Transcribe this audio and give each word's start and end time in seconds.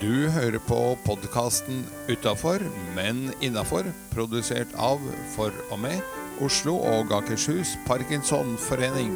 Du 0.00 0.30
hører 0.32 0.58
på 0.64 0.96
podkasten 1.04 1.82
'Utafor, 2.08 2.62
men 2.96 3.34
innafor', 3.44 3.90
produsert 4.14 4.72
av, 4.74 5.00
for 5.34 5.52
og 5.70 5.78
med, 5.78 6.00
Oslo 6.40 6.78
og 6.78 7.12
Akershus 7.12 7.74
Parkinsonforening. 7.86 9.12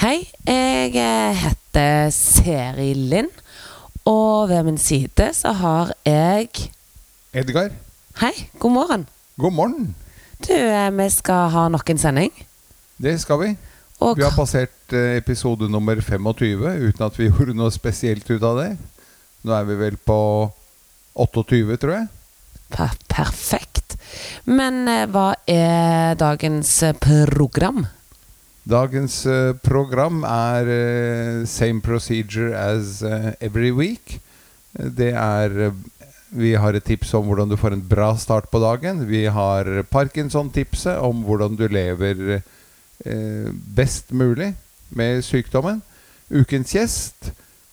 Hei, 0.00 0.24
jeg 0.48 1.36
heter 1.44 2.10
Seri 2.10 2.94
Lind, 2.94 3.36
og 4.08 4.48
ved 4.48 4.62
min 4.62 4.78
side 4.78 5.34
så 5.36 5.52
har 5.52 5.92
jeg 6.06 6.48
Edgar, 7.34 7.68
Hei, 8.20 8.48
god 8.58 8.70
morgen. 8.70 9.08
god 9.36 9.52
morgen. 9.52 9.96
Du, 10.46 10.54
eh, 10.54 10.90
vi 10.90 11.08
skal 11.10 11.50
ha 11.50 11.64
nok 11.72 11.90
en 11.90 11.98
sending. 11.98 12.30
Det 12.98 13.16
skal 13.20 13.40
vi. 13.42 13.48
Og 14.00 14.16
Vi 14.18 14.22
har 14.22 14.34
passert 14.36 14.94
eh, 14.94 15.16
episode 15.18 15.66
nummer 15.70 15.98
25 16.00 16.62
uten 16.88 17.04
at 17.06 17.18
vi 17.18 17.26
gjorde 17.30 17.56
noe 17.58 17.72
spesielt 17.74 18.28
ut 18.30 18.42
av 18.46 18.60
det. 18.62 18.70
Nå 19.46 19.54
er 19.54 19.66
vi 19.68 19.78
vel 19.80 19.96
på 19.98 20.18
28, 21.18 21.76
tror 21.82 21.94
jeg. 21.96 22.08
per 22.70 22.94
perfekt. 23.10 23.96
Men 24.46 24.86
eh, 24.88 25.06
hva 25.10 25.32
er 25.50 26.14
dagens 26.20 26.70
program? 27.02 27.86
Dagens 28.68 29.22
program 29.64 30.22
er 30.28 30.68
same 31.48 31.80
procedure 31.80 32.52
as 32.52 33.00
every 33.40 33.70
week. 33.72 34.18
Det 34.76 35.14
er 35.16 35.72
Vi 36.28 36.52
har 36.60 36.76
et 36.76 36.84
tips 36.84 37.14
om 37.16 37.24
hvordan 37.24 37.48
du 37.48 37.56
får 37.56 37.72
en 37.72 37.84
bra 37.88 38.10
start 38.20 38.50
på 38.52 38.60
dagen. 38.60 39.06
Vi 39.08 39.24
har 39.32 39.68
Parkinson-tipset 39.88 41.00
om 41.00 41.22
hvordan 41.24 41.56
du 41.56 41.64
lever 41.72 42.20
eh, 42.36 43.48
best 43.76 44.12
mulig 44.12 44.52
med 44.92 45.22
sykdommen. 45.24 45.80
Ukens 46.28 46.74
gjest, 46.76 47.30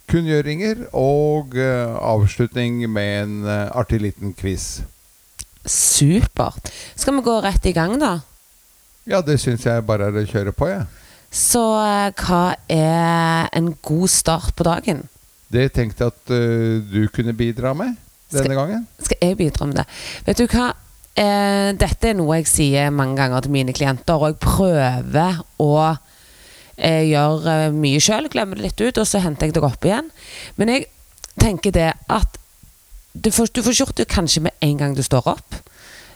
kunngjøringer 0.07 0.85
og 0.95 1.57
eh, 1.59 1.95
avslutning 1.99 2.85
med 2.87 3.23
en 3.23 3.33
eh, 3.43 3.65
artig 3.75 3.99
liten 4.05 4.31
quiz. 4.37 4.85
Supert. 5.65 6.71
Skal 6.95 7.17
vi 7.17 7.25
gå 7.25 7.35
rett 7.43 7.67
i 7.67 7.75
gang, 7.75 7.97
da? 7.99 8.19
Ja, 9.05 9.19
det 9.21 9.41
syns 9.43 9.65
jeg 9.67 9.83
bare 9.85 10.07
er 10.07 10.21
å 10.21 10.25
kjøre 10.29 10.55
på, 10.55 10.69
jeg. 10.71 10.87
Så 11.35 11.65
eh, 11.81 12.23
hva 12.23 12.55
er 12.71 13.51
en 13.51 13.73
god 13.83 14.07
start 14.15 14.55
på 14.55 14.63
dagen? 14.63 15.03
Det 15.51 15.67
tenkte 15.75 16.07
jeg 16.07 16.15
at 16.15 16.31
uh, 16.33 16.79
du 16.89 17.05
kunne 17.13 17.35
bidra 17.37 17.75
med 17.77 17.93
denne 18.31 18.43
Skal- 18.45 18.55
gangen. 18.57 18.87
Skal 19.01 19.17
jeg 19.21 19.37
bidra 19.37 19.65
med 19.69 19.75
det? 19.81 19.85
Vet 20.25 20.37
du 20.41 20.47
hva? 20.47 20.71
Eh, 21.15 21.71
dette 21.79 22.09
er 22.09 22.17
noe 22.17 22.35
jeg 22.41 22.47
sier 22.51 22.89
mange 22.91 23.15
ganger 23.15 23.41
til 23.45 23.51
mine 23.55 23.73
klienter, 23.73 24.15
og 24.19 24.33
jeg 24.33 24.39
prøver 24.43 25.37
å 25.63 25.69
eh, 26.77 27.03
gjøre 27.07 27.53
eh, 27.67 27.71
mye 27.71 28.01
sjøl. 28.03 28.27
Glemmer 28.33 28.55
det 28.59 28.65
litt 28.69 28.81
ut, 28.83 28.97
og 28.99 29.07
så 29.07 29.21
henter 29.23 29.47
jeg 29.47 29.55
det 29.55 29.63
opp 29.63 29.85
igjen. 29.87 30.09
Men 30.57 30.73
jeg 30.73 30.87
tenker 31.39 31.71
det 31.71 31.93
at 32.11 32.37
du 33.15 33.29
får, 33.31 33.47
du 33.55 33.61
får 33.63 33.77
gjort 33.79 33.95
det 33.95 34.09
kanskje 34.11 34.41
med 34.43 34.51
en 34.65 34.77
gang 34.81 34.95
du 34.97 35.03
står 35.05 35.27
opp. 35.37 35.55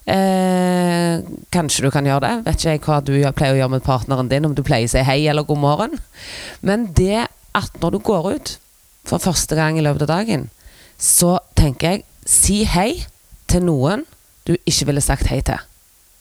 Eh, 0.09 1.21
kanskje 1.53 1.85
du 1.85 1.91
kan 1.93 2.07
gjøre 2.07 2.25
det. 2.25 2.33
Vet 2.47 2.59
ikke 2.59 2.71
jeg 2.73 2.83
hva 2.87 2.99
du 3.05 3.13
pleier 3.37 3.55
å 3.55 3.59
gjøre 3.61 3.73
med 3.77 3.85
partneren 3.85 4.29
din, 4.31 4.47
om 4.49 4.55
du 4.57 4.63
pleier 4.67 4.89
å 4.89 4.91
si 4.91 5.03
hei 5.05 5.21
eller 5.29 5.47
god 5.47 5.61
morgen. 5.61 5.99
Men 6.65 6.89
det 6.97 7.27
at 7.55 7.79
når 7.81 7.95
du 7.95 7.99
går 8.03 8.33
ut 8.35 8.55
for 9.09 9.21
første 9.23 9.55
gang 9.57 9.77
i 9.79 9.83
løpet 9.85 10.03
av 10.07 10.11
dagen, 10.17 10.49
så 10.99 11.37
tenker 11.59 11.97
jeg 11.97 12.05
si 12.29 12.61
hei 12.69 13.03
til 13.49 13.65
noen 13.67 14.05
du 14.47 14.55
ikke 14.65 14.87
ville 14.89 15.03
sagt 15.03 15.27
hei 15.29 15.41
til. 15.45 15.59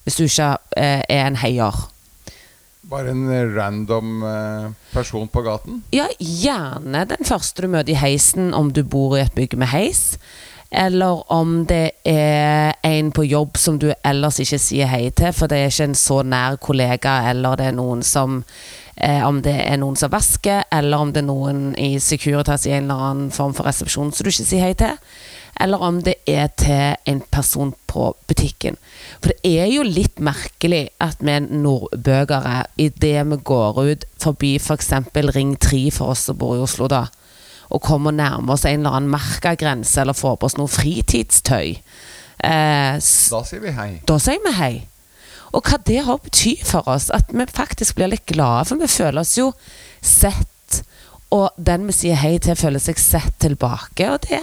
Hvis 0.05 0.19
du 0.19 0.25
ikke 0.27 0.51
eh, 0.77 1.05
er 1.05 1.27
en 1.29 1.39
heier. 1.41 1.77
Bare 2.89 3.13
en 3.13 3.27
eh, 3.31 3.45
random 3.53 4.23
eh, 4.25 4.69
person 4.93 5.29
på 5.29 5.43
gaten? 5.45 5.83
Ja, 5.93 6.09
gjerne 6.19 7.05
den 7.11 7.29
første 7.29 7.65
du 7.65 7.71
møter 7.73 7.95
i 7.95 8.01
heisen, 8.01 8.55
om 8.57 8.73
du 8.73 8.83
bor 8.83 9.17
i 9.17 9.23
et 9.27 9.35
bygg 9.37 9.59
med 9.61 9.71
heis. 9.73 10.17
Eller 10.71 11.33
om 11.33 11.63
det 11.67 11.91
er 12.05 12.75
en 12.85 13.13
på 13.13 13.25
jobb 13.25 13.57
som 13.57 13.79
du 13.81 13.89
ellers 14.05 14.37
ikke 14.43 14.59
sier 14.61 14.91
hei 14.91 15.07
til, 15.17 15.33
for 15.33 15.49
det 15.49 15.63
er 15.63 15.73
ikke 15.73 15.89
en 15.89 15.97
så 15.97 16.21
nær 16.21 16.59
kollega, 16.61 17.23
eller 17.31 17.57
det 17.57 17.71
er 17.71 17.79
noen 17.79 18.05
som 18.05 18.43
eh, 18.97 19.25
Om 19.25 19.41
det 19.43 19.55
er 19.65 19.79
noen 19.81 19.97
som 19.97 20.13
vasker, 20.13 20.67
eller 20.73 21.01
om 21.01 21.13
det 21.15 21.23
er 21.23 21.29
noen 21.31 21.73
i 21.79 21.97
Securitas 22.03 22.67
i 22.67 22.75
en 22.77 22.85
eller 22.85 23.09
annen 23.09 23.31
form 23.33 23.55
for 23.57 23.65
resepsjon 23.65 24.13
som 24.13 24.27
du 24.27 24.33
ikke 24.33 24.49
sier 24.51 24.67
hei 24.67 24.75
til. 24.77 24.99
Eller 25.59 25.83
om 25.83 26.03
det 26.05 26.19
er 26.29 26.51
til 26.55 26.99
en 27.09 27.23
person 27.33 27.73
på 27.91 28.13
butikken. 28.29 28.77
For 29.23 29.33
det 29.33 29.57
er 29.59 29.71
jo 29.73 29.83
litt 29.87 30.21
merkelig 30.23 30.85
at 31.03 31.23
vi 31.25 31.39
nordbøgere, 31.49 32.69
idet 32.77 33.25
vi 33.33 33.41
går 33.43 33.81
ut 33.89 34.05
forbi 34.21 34.57
f.eks. 34.61 34.93
Ring 35.35 35.57
3 35.57 35.89
for 35.95 36.13
oss 36.13 36.29
som 36.29 36.39
bor 36.39 36.55
i 36.55 36.63
Oslo, 36.63 36.87
da, 36.91 37.07
og 37.71 37.83
kommer 37.85 38.15
nærme 38.15 38.53
oss 38.55 38.65
en 38.65 38.81
eller 38.81 38.97
annen 38.97 39.11
merka 39.13 39.55
grense, 39.59 40.01
eller 40.01 40.17
får 40.17 40.37
på 40.41 40.49
oss 40.49 40.57
noe 40.57 40.71
fritidstøy, 40.73 41.75
eh, 42.41 42.99
Da 42.99 43.43
sier 43.45 43.61
vi 43.61 43.73
hei. 43.77 43.91
da 44.07 44.19
sier 44.19 44.41
vi 44.45 44.53
hei. 44.57 44.87
Og 45.53 45.65
hva 45.65 45.79
det 45.85 46.03
har 46.05 46.19
betyr 46.21 46.65
for 46.65 46.89
oss, 46.89 47.11
at 47.11 47.33
vi 47.33 47.47
faktisk 47.47 47.97
blir 47.97 48.11
litt 48.13 48.27
glade, 48.27 48.67
for 48.69 48.77
vi 48.77 48.87
føler 48.87 49.21
oss 49.21 49.37
jo 49.39 49.53
sett. 50.05 50.83
Og 51.33 51.51
den 51.57 51.87
vi 51.89 51.93
sier 51.97 52.17
hei 52.21 52.39
til, 52.39 52.57
føler 52.57 52.81
seg 52.81 52.99
sett 53.01 53.35
tilbake. 53.41 54.11
Og 54.13 54.21
det, 54.29 54.43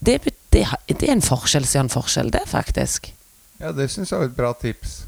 det, 0.00 0.18
det, 0.52 0.66
det 0.88 1.08
er 1.08 1.12
en 1.12 1.24
forskjell 1.24 1.64
som 1.64 1.78
gjør 1.78 1.84
en 1.86 1.92
forskjell, 1.96 2.30
det, 2.32 2.44
faktisk. 2.48 3.12
Ja, 3.60 3.72
det 3.72 3.90
syns 3.92 4.12
jeg 4.12 4.18
er 4.20 4.30
et 4.30 4.36
bra 4.36 4.52
tips. 4.56 5.02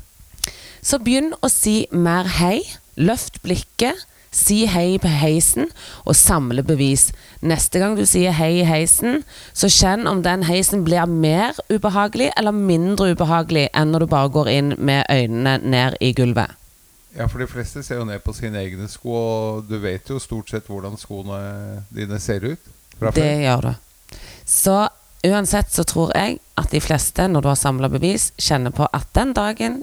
Så 0.85 1.01
begynn 1.01 1.33
å 1.41 1.49
si 1.49 1.87
mer 1.91 2.29
hei. 2.39 2.61
Løft 3.01 3.41
blikket. 3.43 4.05
Si 4.35 4.65
hei 4.67 4.97
på 4.99 5.11
heisen, 5.11 5.69
og 6.03 6.17
samle 6.19 6.65
bevis. 6.67 7.13
Neste 7.45 7.79
gang 7.79 7.95
du 7.95 8.03
sier 8.09 8.35
hei 8.35 8.59
i 8.59 8.67
heisen, 8.67 9.23
så 9.55 9.71
kjenn 9.71 10.09
om 10.11 10.25
den 10.27 10.43
heisen 10.49 10.83
blir 10.87 11.07
mer 11.07 11.55
ubehagelig 11.71 12.33
eller 12.35 12.57
mindre 12.57 13.13
ubehagelig 13.15 13.69
enn 13.73 13.95
når 13.95 14.05
du 14.05 14.11
bare 14.11 14.33
går 14.35 14.51
inn 14.51 14.75
med 14.79 15.07
øynene 15.07 15.61
ned 15.63 15.99
i 16.03 16.11
gulvet. 16.19 16.59
Ja, 17.15 17.29
for 17.31 17.39
de 17.39 17.47
fleste 17.47 17.85
ser 17.87 18.01
jo 18.01 18.09
ned 18.09 18.25
på 18.27 18.35
sine 18.35 18.59
egne 18.65 18.89
sko, 18.91 19.15
og 19.15 19.71
du 19.71 19.79
vet 19.79 20.11
jo 20.11 20.19
stort 20.19 20.51
sett 20.51 20.67
hvordan 20.67 20.99
skoene 20.99 21.85
dine 21.95 22.19
ser 22.19 22.43
ut 22.43 22.71
Det 23.15 23.31
gjør 23.45 23.69
du. 23.69 23.73
Så 24.45 24.89
uansett 25.25 25.71
så 25.73 25.87
tror 25.87 26.11
jeg 26.19 26.41
at 26.59 26.75
de 26.75 26.81
fleste, 26.83 27.29
når 27.31 27.41
du 27.41 27.49
har 27.53 27.59
samla 27.59 27.89
bevis, 27.89 28.33
kjenner 28.39 28.75
på 28.75 28.89
at 28.91 29.07
den 29.15 29.33
dagen 29.35 29.83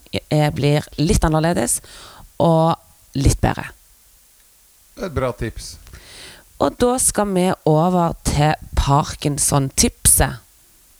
blir 0.55 0.85
litt 0.99 1.23
annerledes 1.23 1.79
og 2.39 2.75
litt 3.15 3.39
bedre. 3.41 3.71
Det 5.01 5.07
er 5.07 5.09
et 5.15 5.17
bra 5.17 5.31
tips. 5.33 5.67
Og 6.61 6.75
da 6.77 6.91
skal 7.01 7.31
vi 7.33 7.47
over 7.65 8.11
til 8.21 8.51
Parkinson-tipset. 8.77 10.35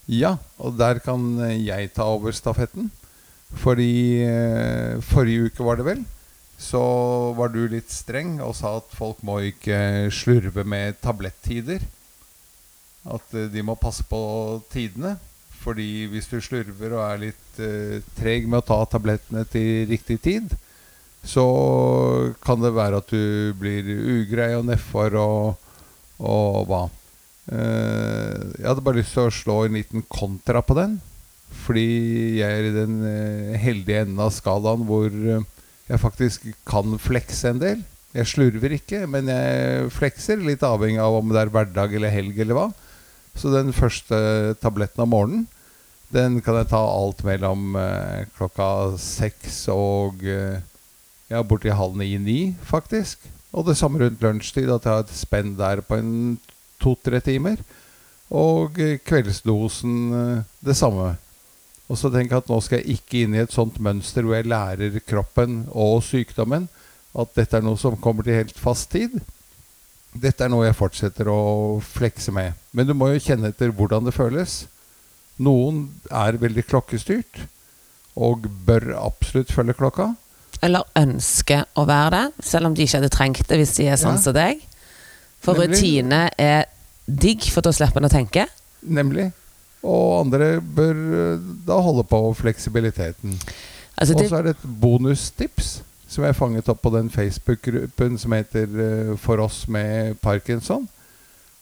Ja, 0.09 0.31
og 0.57 0.73
der 0.79 0.97
kan 1.05 1.37
jeg 1.61 1.91
ta 1.93 2.07
over 2.09 2.33
stafetten. 2.33 2.87
Fordi 3.61 4.23
eh, 4.25 4.97
forrige 5.05 5.51
uke 5.51 5.67
var 5.67 5.77
det 5.77 5.85
vel, 5.85 6.01
så 6.57 6.81
var 7.37 7.53
du 7.53 7.59
litt 7.69 7.93
streng 7.93 8.39
og 8.41 8.55
sa 8.57 8.71
at 8.79 8.89
folk 8.97 9.21
må 9.27 9.37
ikke 9.51 10.09
slurve 10.09 10.65
med 10.65 10.97
tablettider. 11.03 11.85
At 13.05 13.37
eh, 13.37 13.51
de 13.53 13.61
må 13.61 13.77
passe 13.77 14.07
på 14.09 14.23
tidene. 14.73 15.13
Fordi 15.61 16.07
hvis 16.09 16.31
du 16.31 16.39
slurver 16.41 16.97
og 16.97 17.05
er 17.05 17.23
litt 17.27 17.61
eh, 17.61 18.01
treg 18.17 18.49
med 18.49 18.63
å 18.63 18.67
ta 18.71 18.81
tablettene 18.89 19.45
til 19.53 19.85
riktig 19.93 20.17
tid, 20.25 20.57
så 21.21 21.45
kan 22.41 22.61
det 22.63 22.73
være 22.73 23.01
at 23.01 23.11
du 23.13 23.53
blir 23.59 23.85
ugrei 23.85 24.55
og 24.57 24.65
nedfor 24.69 25.15
og, 25.21 25.69
og 26.17 26.65
hva. 26.69 26.81
Eh, 27.51 28.35
jeg 28.57 28.67
hadde 28.67 28.83
bare 28.85 29.01
lyst 29.01 29.15
til 29.17 29.27
å 29.27 29.33
slå 29.33 29.57
en 29.65 29.77
liten 29.77 30.05
kontra 30.09 30.63
på 30.65 30.77
den. 30.77 30.97
Fordi 31.61 31.87
jeg 32.39 32.47
er 32.47 32.67
i 32.69 32.73
den 32.75 32.99
eh, 33.05 33.57
heldige 33.61 34.05
enden 34.05 34.21
av 34.23 34.33
skalaen 34.33 34.85
hvor 34.87 35.09
eh, 35.11 35.45
jeg 35.91 36.01
faktisk 36.01 36.47
kan 36.67 36.97
flekse 37.01 37.51
en 37.51 37.61
del. 37.61 37.81
Jeg 38.15 38.27
slurver 38.27 38.73
ikke, 38.75 39.05
men 39.07 39.29
jeg 39.31 39.91
flekser, 39.95 40.41
litt 40.43 40.63
avhengig 40.67 40.99
av 41.03 41.19
om 41.19 41.29
det 41.31 41.45
er 41.45 41.51
hverdag 41.53 41.93
eller 41.95 42.11
helg 42.11 42.39
eller 42.43 42.57
hva. 42.57 42.67
Så 43.37 43.53
den 43.53 43.71
første 43.75 44.17
tabletten 44.59 45.05
om 45.05 45.13
morgenen, 45.13 45.45
den 46.11 46.41
kan 46.43 46.57
jeg 46.59 46.67
ta 46.73 46.81
alt 46.81 47.21
mellom 47.23 47.77
klokka 48.35 48.97
seks 48.99 49.61
og 49.71 50.25
eh, 50.27 50.59
ja, 51.31 51.41
borti 51.47 51.71
halv 51.71 51.95
ni-ni, 51.99 52.53
faktisk. 52.67 53.23
Og 53.55 53.67
det 53.67 53.77
samme 53.79 54.01
rundt 54.01 54.23
lunsjtid, 54.23 54.69
at 54.71 54.85
jeg 54.85 54.93
har 54.93 55.05
et 55.05 55.15
spenn 55.15 55.55
der 55.59 55.81
på 55.85 55.97
en 55.99 56.13
to-tre 56.81 57.21
timer. 57.23 57.61
Og 58.31 58.79
eh, 58.79 58.99
kveldsdosen 59.03 59.97
eh, 60.15 60.43
det 60.63 60.75
samme. 60.79 61.13
Og 61.91 61.99
så 61.99 62.11
tenker 62.11 62.37
jeg 62.37 62.45
at 62.45 62.51
nå 62.51 62.59
skal 62.63 62.79
jeg 62.79 62.97
ikke 62.99 63.25
inn 63.25 63.35
i 63.35 63.41
et 63.43 63.51
sånt 63.51 63.79
mønster 63.83 64.23
hvor 64.23 64.37
jeg 64.37 64.47
lærer 64.47 65.01
kroppen 65.03 65.65
og 65.75 65.99
sykdommen 66.07 66.69
at 67.11 67.33
dette 67.35 67.57
er 67.57 67.65
noe 67.65 67.79
som 67.79 67.97
kommer 67.99 68.23
til 68.23 68.37
helt 68.39 68.59
fast 68.59 68.91
tid. 68.93 69.17
Dette 70.15 70.45
er 70.45 70.51
noe 70.51 70.67
jeg 70.67 70.77
fortsetter 70.79 71.27
å 71.31 71.79
flekse 71.83 72.31
med. 72.35 72.55
Men 72.71 72.87
du 72.87 72.95
må 72.95 73.11
jo 73.11 73.23
kjenne 73.23 73.51
etter 73.51 73.73
hvordan 73.75 74.07
det 74.07 74.15
føles. 74.15 74.61
Noen 75.41 75.89
er 76.07 76.39
veldig 76.39 76.63
klokkestyrt 76.69 77.43
og 78.15 78.47
bør 78.67 78.93
absolutt 78.99 79.51
følge 79.55 79.75
klokka. 79.79 80.11
Eller 80.61 80.85
ønsker 80.95 81.65
å 81.75 81.85
være 81.89 82.09
det, 82.15 82.45
selv 82.45 82.69
om 82.69 82.75
de 82.77 82.83
ikke 82.85 82.99
hadde 82.99 83.09
trengt 83.13 83.47
det 83.49 83.57
hvis 83.57 83.75
de 83.79 83.87
er 83.89 83.97
sånn 83.97 84.17
Ja. 84.19 84.21
som 84.21 84.33
deg. 84.37 84.61
For 85.41 85.57
Nemlig. 85.57 85.77
rutine 85.79 86.29
er 86.37 86.65
digg, 87.09 87.41
for 87.49 87.61
da 87.65 87.71
slipper 87.73 87.97
en 87.97 88.09
å 88.09 88.13
tenke. 88.13 88.45
Nemlig. 88.85 89.31
Og 89.83 90.19
andre 90.25 90.59
bør 90.61 90.99
eh, 91.33 91.39
da 91.65 91.79
holde 91.81 92.03
på 92.05 92.19
fleksibiliteten. 92.37 93.39
Altså, 93.97 94.13
Og 94.15 94.29
så 94.29 94.37
er 94.37 94.43
det 94.43 94.55
et 94.57 94.67
bonustips 94.81 95.81
som 96.07 96.23
jeg 96.27 96.35
fanget 96.35 96.69
opp 96.69 96.81
på 96.83 96.91
den 96.93 97.09
Facebook-gruppen 97.09 98.17
som 98.19 98.31
heter 98.35 98.67
eh, 98.67 99.17
For 99.17 99.41
oss 99.41 99.67
med 99.67 100.19
parkinson. 100.21 100.87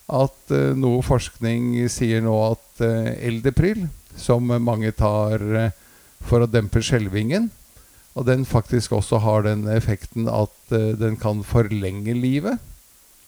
At 0.10 0.52
eh, 0.52 0.74
noe 0.76 1.02
forskning 1.06 1.88
sier 1.90 2.20
nå 2.26 2.36
at 2.52 2.84
eldepryl, 2.84 3.88
som 4.18 4.44
mange 4.44 4.92
tar 4.92 5.40
for 6.28 6.44
å 6.44 6.48
dempe 6.52 6.82
skjelvingen, 6.84 7.50
og 8.18 8.26
den 8.28 8.46
faktisk 8.48 8.96
også 8.98 9.22
har 9.24 9.46
den 9.46 9.68
effekten 9.72 10.28
at 10.32 10.74
uh, 10.74 10.94
den 11.00 11.18
kan 11.20 11.44
forlenge 11.46 12.14
livet. 12.18 12.58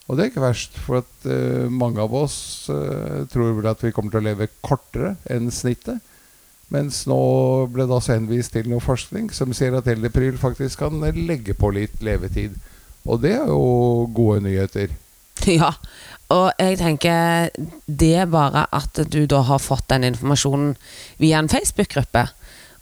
Og 0.07 0.17
det 0.17 0.23
er 0.23 0.31
ikke 0.31 0.43
verst, 0.43 0.77
for 0.79 1.01
at 1.03 1.27
uh, 1.29 1.69
mange 1.71 2.01
av 2.01 2.13
oss 2.17 2.67
uh, 2.73 3.27
tror 3.31 3.53
vel 3.59 3.69
at 3.71 3.83
vi 3.83 3.93
kommer 3.95 4.11
til 4.11 4.23
å 4.23 4.29
leve 4.31 4.49
kortere 4.65 5.15
enn 5.31 5.51
snittet. 5.53 6.01
Mens 6.71 7.03
nå 7.07 7.19
ble 7.71 7.83
det 7.83 7.95
også 7.95 8.15
henvist 8.15 8.55
til 8.55 8.69
noe 8.71 8.83
forskning 8.83 9.29
som 9.35 9.51
sier 9.55 9.75
at 9.75 9.89
eldepryl 9.91 10.37
faktisk 10.39 10.85
kan 10.85 11.03
legge 11.03 11.55
på 11.57 11.71
litt 11.75 11.99
levetid. 12.03 12.55
Og 13.03 13.21
det 13.23 13.35
er 13.35 13.49
jo 13.51 14.07
gode 14.15 14.43
nyheter. 14.45 14.93
ja. 15.59 15.73
Og 16.31 16.47
jeg 16.55 16.77
tenker 16.79 17.49
det 17.87 18.27
bare 18.31 18.63
at 18.71 19.01
du 19.11 19.25
da 19.27 19.41
har 19.49 19.59
fått 19.59 19.89
den 19.91 20.07
informasjonen 20.07 20.77
via 21.19 21.41
en 21.41 21.51
Facebook-gruppe. 21.51 22.29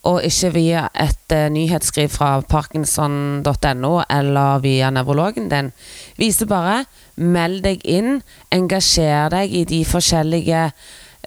Og 0.07 0.24
ikke 0.24 0.54
via 0.56 0.86
et 0.96 1.34
uh, 1.36 1.50
nyhetsskriv 1.51 2.07
fra 2.13 2.40
parkinson.no 2.42 3.94
eller 4.10 4.62
via 4.63 4.90
nevrologen 4.96 5.50
din. 5.51 5.74
Viser 6.18 6.48
bare 6.48 6.86
meld 7.19 7.66
deg 7.66 7.84
inn, 7.84 8.22
engasjer 8.56 9.30
deg 9.34 9.51
i 9.51 9.66
de 9.68 9.84
forskjellige 9.86 10.69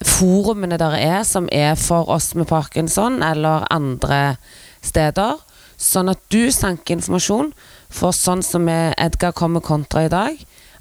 forumene 0.03 0.79
der 0.81 0.97
er, 0.97 1.21
som 1.29 1.49
er 1.53 1.75
for 1.77 2.09
oss 2.11 2.33
med 2.35 2.49
parkinson 2.49 3.21
eller 3.23 3.67
andre 3.71 4.39
steder. 4.81 5.43
Sånn 5.77 6.11
at 6.13 6.21
du 6.33 6.51
sanker 6.55 6.97
informasjon 6.97 7.53
for 7.93 8.17
sånn 8.17 8.43
som 8.47 8.69
Edgar 8.71 9.35
kom 9.37 9.57
med 9.59 9.67
kontra 9.67 10.07
i 10.07 10.13
dag, 10.13 10.39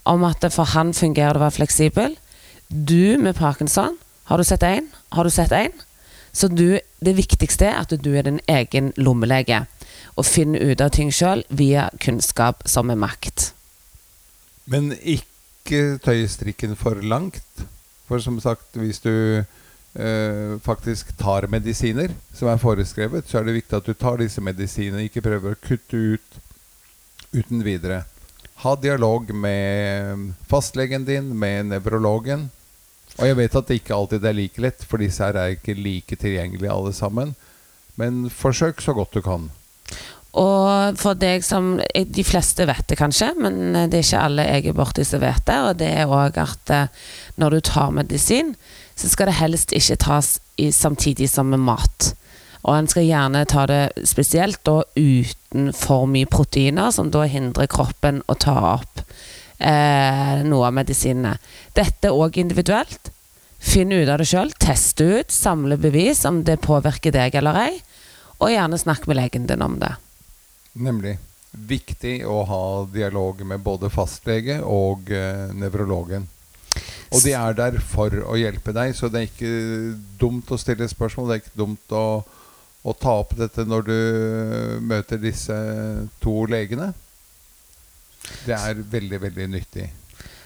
om 0.07 0.23
at 0.25 0.45
for 0.53 0.69
han 0.73 0.93
fungerer 0.97 1.35
det 1.35 1.41
å 1.41 1.45
være 1.45 1.57
fleksibel. 1.59 2.15
Du 2.69 3.17
med 3.19 3.35
parkinson, 3.37 3.97
har 4.29 4.39
du 4.39 4.47
sett 4.47 4.63
én? 4.63 4.87
Har 5.11 5.27
du 5.27 5.33
sett 5.33 5.51
én? 5.51 5.73
Så 6.31 6.47
du, 6.47 6.79
det 7.03 7.15
viktigste 7.17 7.67
er 7.67 7.79
at 7.81 7.91
du 7.91 8.11
er 8.15 8.27
din 8.27 8.39
egen 8.47 8.91
lommelege, 8.97 9.65
og 10.15 10.27
finner 10.27 10.63
ut 10.71 10.81
av 10.83 10.91
ting 10.95 11.11
sjøl 11.13 11.43
via 11.49 11.89
kunnskap 12.03 12.63
som 12.69 12.91
er 12.91 12.99
makt. 12.99 13.51
Men 14.71 14.93
ikke 14.95 15.99
tøye 16.03 16.29
strikken 16.31 16.77
for 16.79 16.99
langt. 17.03 17.65
For 18.07 18.19
som 18.23 18.39
sagt, 18.43 18.75
hvis 18.75 18.99
du 19.03 19.13
eh, 19.39 20.55
faktisk 20.63 21.13
tar 21.19 21.47
medisiner 21.51 22.11
som 22.35 22.51
er 22.51 22.61
foreskrevet, 22.61 23.27
så 23.27 23.39
er 23.39 23.47
det 23.47 23.59
viktig 23.61 23.77
at 23.77 23.87
du 23.87 23.93
tar 23.95 24.19
disse 24.19 24.43
medisinene, 24.43 25.07
ikke 25.07 25.23
prøver 25.23 25.55
å 25.55 25.61
kutte 25.63 25.99
ut 26.15 26.41
uten 27.31 27.63
videre. 27.63 28.03
Ha 28.61 28.75
dialog 28.77 29.31
med 29.33 30.33
fastlegen 30.51 31.05
din, 31.07 31.31
med 31.37 31.71
nevrologen. 31.71 32.49
Og 33.19 33.27
jeg 33.27 33.37
vet 33.37 33.55
at 33.57 33.69
det 33.69 33.79
ikke 33.81 33.95
alltid 33.95 34.25
er 34.25 34.37
like 34.37 34.63
lett, 34.63 34.85
for 34.87 35.01
disse 35.01 35.23
her 35.23 35.37
er 35.37 35.55
ikke 35.55 35.75
like 35.77 36.15
tilgjengelige 36.15 36.71
alle 36.71 36.93
sammen. 36.95 37.33
Men 37.99 38.29
forsøk 38.31 38.81
så 38.81 38.95
godt 38.97 39.17
du 39.17 39.21
kan. 39.25 39.49
Og 40.31 40.95
for 40.95 41.17
deg 41.19 41.43
som 41.43 41.73
De 41.91 42.23
fleste 42.23 42.63
vet 42.69 42.85
det 42.87 42.95
kanskje, 43.01 43.33
men 43.35 43.75
det 43.91 43.99
er 43.99 44.05
ikke 44.05 44.23
alle 44.27 44.45
jeg 44.47 44.69
er 44.71 44.77
borti 44.77 45.03
som 45.07 45.23
vet 45.23 45.43
det. 45.47 45.57
Og 45.67 45.81
det 45.81 45.91
er 45.91 46.11
òg 46.11 46.39
at 46.39 46.71
eh, 46.71 47.11
når 47.35 47.57
du 47.57 47.59
tar 47.71 47.91
medisin, 47.95 48.55
så 48.95 49.11
skal 49.11 49.27
det 49.27 49.39
helst 49.41 49.75
ikke 49.75 49.99
tas 49.99 50.37
samtidig 50.71 51.29
som 51.29 51.51
med 51.51 51.63
mat. 51.65 52.13
Og 52.61 52.75
en 52.77 52.87
skal 52.87 53.07
gjerne 53.07 53.43
ta 53.49 53.65
det 53.67 54.07
spesielt 54.07 54.61
da 54.67 54.83
uten 54.95 55.71
for 55.73 56.05
mye 56.07 56.29
proteiner, 56.29 56.91
som 56.93 57.09
da 57.11 57.25
hindrer 57.25 57.69
kroppen 57.71 58.21
å 58.29 58.37
ta 58.37 58.57
opp 58.75 59.01
eh, 59.61 60.41
noe 60.47 60.67
av 60.67 60.75
medisinene. 60.75 61.37
Dette 61.77 62.09
er 62.09 62.17
òg 62.17 62.39
individuelt. 62.41 63.11
Finn 63.61 63.93
ut 63.93 64.09
av 64.09 64.17
det 64.17 64.25
sjøl, 64.25 64.49
teste 64.57 65.05
ut, 65.05 65.33
samle 65.33 65.77
bevis 65.77 66.23
om 66.25 66.41
det 66.47 66.57
påvirker 66.65 67.13
deg 67.13 67.35
eller 67.37 67.59
ei, 67.61 67.73
og 68.41 68.49
gjerne 68.49 68.79
snakk 68.81 69.05
med 69.05 69.19
legen 69.19 69.45
din 69.49 69.61
om 69.61 69.77
det. 69.81 69.93
Nemlig. 70.73 71.19
Viktig 71.51 72.21
å 72.25 72.41
ha 72.47 72.63
dialog 72.89 73.43
med 73.45 73.61
både 73.61 73.91
fastlege 73.91 74.61
og 74.65 75.11
eh, 75.13 75.51
nevrologen. 75.53 76.25
Og 77.11 77.19
de 77.25 77.33
er 77.35 77.55
der 77.57 77.77
for 77.83 78.13
å 78.23 78.37
hjelpe 78.39 78.71
deg, 78.75 78.93
så 78.95 79.09
det 79.11 79.19
er 79.19 79.27
ikke 79.27 79.55
dumt 80.19 80.51
å 80.51 80.59
stille 80.59 80.87
spørsmål. 80.87 81.27
Det 81.27 81.35
er 81.35 81.41
ikke 81.43 81.59
dumt 81.59 81.95
å, 81.95 82.05
å 82.87 82.93
ta 82.95 83.17
opp 83.19 83.35
dette 83.37 83.65
når 83.67 83.87
du 83.89 83.97
møter 84.87 85.19
disse 85.19 85.57
to 86.23 86.37
legene. 86.49 86.93
Det 88.45 88.57
er 88.57 88.75
veldig, 88.91 89.21
veldig 89.21 89.47
nyttig. 89.51 89.93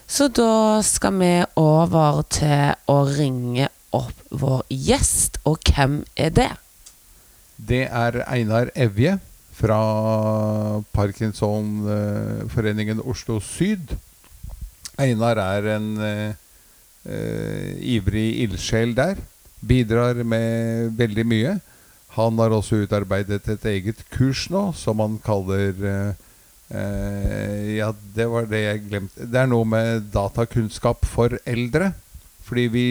Så 0.08 0.28
da 0.30 0.82
skal 0.86 1.14
vi 1.18 1.44
over 1.58 2.22
til 2.30 2.76
å 2.92 3.06
ringe 3.10 3.70
opp 3.96 4.14
vår 4.30 4.64
gjest, 4.70 5.38
og 5.48 5.58
hvem 5.66 6.06
er 6.16 6.30
det? 6.36 6.52
Det 7.56 7.88
er 7.88 8.24
Einar 8.28 8.70
Evje 8.76 9.20
fra 9.56 9.80
Parkinsonforeningen 10.94 13.02
Oslo 13.02 13.40
Syd. 13.40 13.98
Einar 15.00 15.38
er 15.40 15.66
en 15.78 15.98
uh, 15.98 16.32
uh, 17.08 17.72
ivrig 17.80 18.44
ildsjel 18.44 18.96
der. 18.98 19.16
Bidrar 19.66 20.24
med 20.28 20.92
veldig 21.00 21.26
mye. 21.26 21.60
Han 22.16 22.40
har 22.40 22.54
også 22.56 22.80
utarbeidet 22.84 23.48
et 23.52 23.66
eget 23.72 24.04
kurs 24.14 24.46
nå 24.52 24.70
som 24.78 25.02
han 25.04 25.18
kaller 25.24 25.74
eh, 25.84 26.22
eh, 26.70 27.76
Ja, 27.78 27.92
det 28.16 28.26
var 28.32 28.48
det 28.50 28.62
jeg 28.64 28.84
glemte. 28.90 29.28
Det 29.28 29.42
er 29.42 29.52
noe 29.52 29.68
med 29.68 30.10
datakunnskap 30.14 31.06
for 31.10 31.38
eldre. 31.46 31.92
Fordi 32.46 32.68
vi 32.70 32.88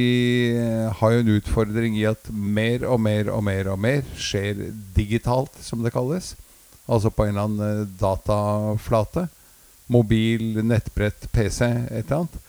eh, 0.59 0.91
har 0.99 1.13
jo 1.15 1.23
en 1.23 1.35
utfordring 1.37 1.99
i 1.99 2.07
at 2.11 2.31
mer 2.31 2.87
og 2.91 2.99
mer 3.01 3.31
og 3.31 3.45
mer 3.47 3.71
og 3.71 3.79
mer 3.79 4.03
skjer 4.19 4.65
digitalt, 4.97 5.55
som 5.63 5.85
det 5.85 5.95
kalles. 5.95 6.33
Altså 6.91 7.13
på 7.15 7.25
en 7.25 7.37
eller 7.37 7.47
annen 7.47 7.85
eh, 7.85 7.93
dataflate. 8.01 9.29
Mobil, 9.95 10.59
nettbrett, 10.65 11.29
PC, 11.31 11.69
et 11.69 12.07
eller 12.07 12.25
annet. 12.25 12.41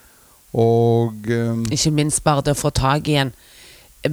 Og 0.56 1.28
um, 1.28 1.66
Ikke 1.74 1.92
minst 1.92 2.24
bare 2.24 2.46
det 2.46 2.56
å 2.56 2.58
få 2.58 2.72
tak 2.74 3.10
i 3.12 3.18
en 3.20 3.34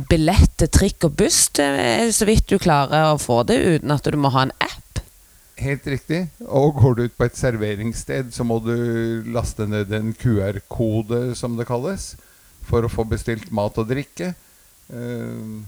billett 0.10 0.52
til 0.60 0.70
trikk 0.74 1.06
og 1.08 1.16
buss, 1.22 1.46
så 1.54 2.28
vidt 2.28 2.50
du 2.50 2.58
klarer 2.60 3.14
å 3.14 3.20
få 3.22 3.44
det 3.48 3.60
uten 3.62 3.94
at 3.94 4.10
du 4.10 4.18
må 4.20 4.32
ha 4.34 4.48
en 4.48 4.56
app. 4.58 4.83
Helt 5.62 5.86
riktig. 5.88 6.24
Og 6.48 6.74
går 6.80 6.96
du 6.98 7.04
ut 7.06 7.18
på 7.18 7.28
et 7.28 7.38
serveringssted, 7.38 8.32
så 8.34 8.46
må 8.48 8.58
du 8.64 8.74
laste 9.34 9.68
ned 9.70 9.94
en 9.94 10.14
QR-kode, 10.18 11.36
som 11.38 11.58
det 11.60 11.68
kalles, 11.70 12.14
for 12.66 12.86
å 12.86 12.92
få 12.92 13.06
bestilt 13.08 13.52
mat 13.54 13.78
og 13.78 13.90
drikke. 13.92 14.34
Uh, 14.90 15.62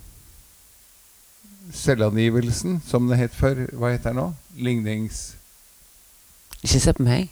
selvangivelsen, 1.74 2.80
som 2.86 3.08
det 3.10 3.22
het 3.24 3.34
før, 3.36 3.66
hva 3.78 3.94
heter 3.94 4.14
det 4.14 4.20
nå? 4.20 4.30
Lignings... 4.58 5.34
Ikke 6.66 6.82
se 6.82 6.94
på 6.98 7.06
meg. 7.06 7.30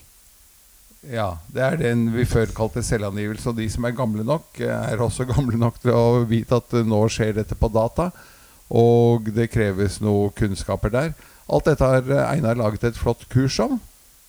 Ja, 1.10 1.40
det 1.52 1.64
er 1.66 1.80
den 1.80 2.06
vi 2.14 2.24
før 2.28 2.52
kalte 2.56 2.84
selvangivelse. 2.86 3.50
Og 3.52 3.58
de 3.58 3.66
som 3.72 3.88
er 3.88 3.96
gamle 3.98 4.24
nok, 4.28 4.62
er 4.62 5.02
også 5.02 5.26
gamle 5.28 5.58
nok 5.60 5.82
til 5.84 5.96
å 5.96 6.22
vite 6.30 6.60
at 6.62 6.76
eh, 6.78 6.86
nå 6.88 7.02
skjer 7.12 7.36
dette 7.40 7.58
på 7.60 7.70
data. 7.74 8.12
Og 8.74 9.30
det 9.36 9.52
kreves 9.54 10.00
noen 10.02 10.34
kunnskaper 10.38 10.94
der. 10.94 11.12
Alt 11.54 11.68
dette 11.70 11.86
har 11.86 12.08
eh, 12.10 12.30
Einar 12.32 12.58
laget 12.58 12.88
et 12.90 12.98
flott 12.98 13.28
kurs 13.30 13.60
om. 13.62 13.78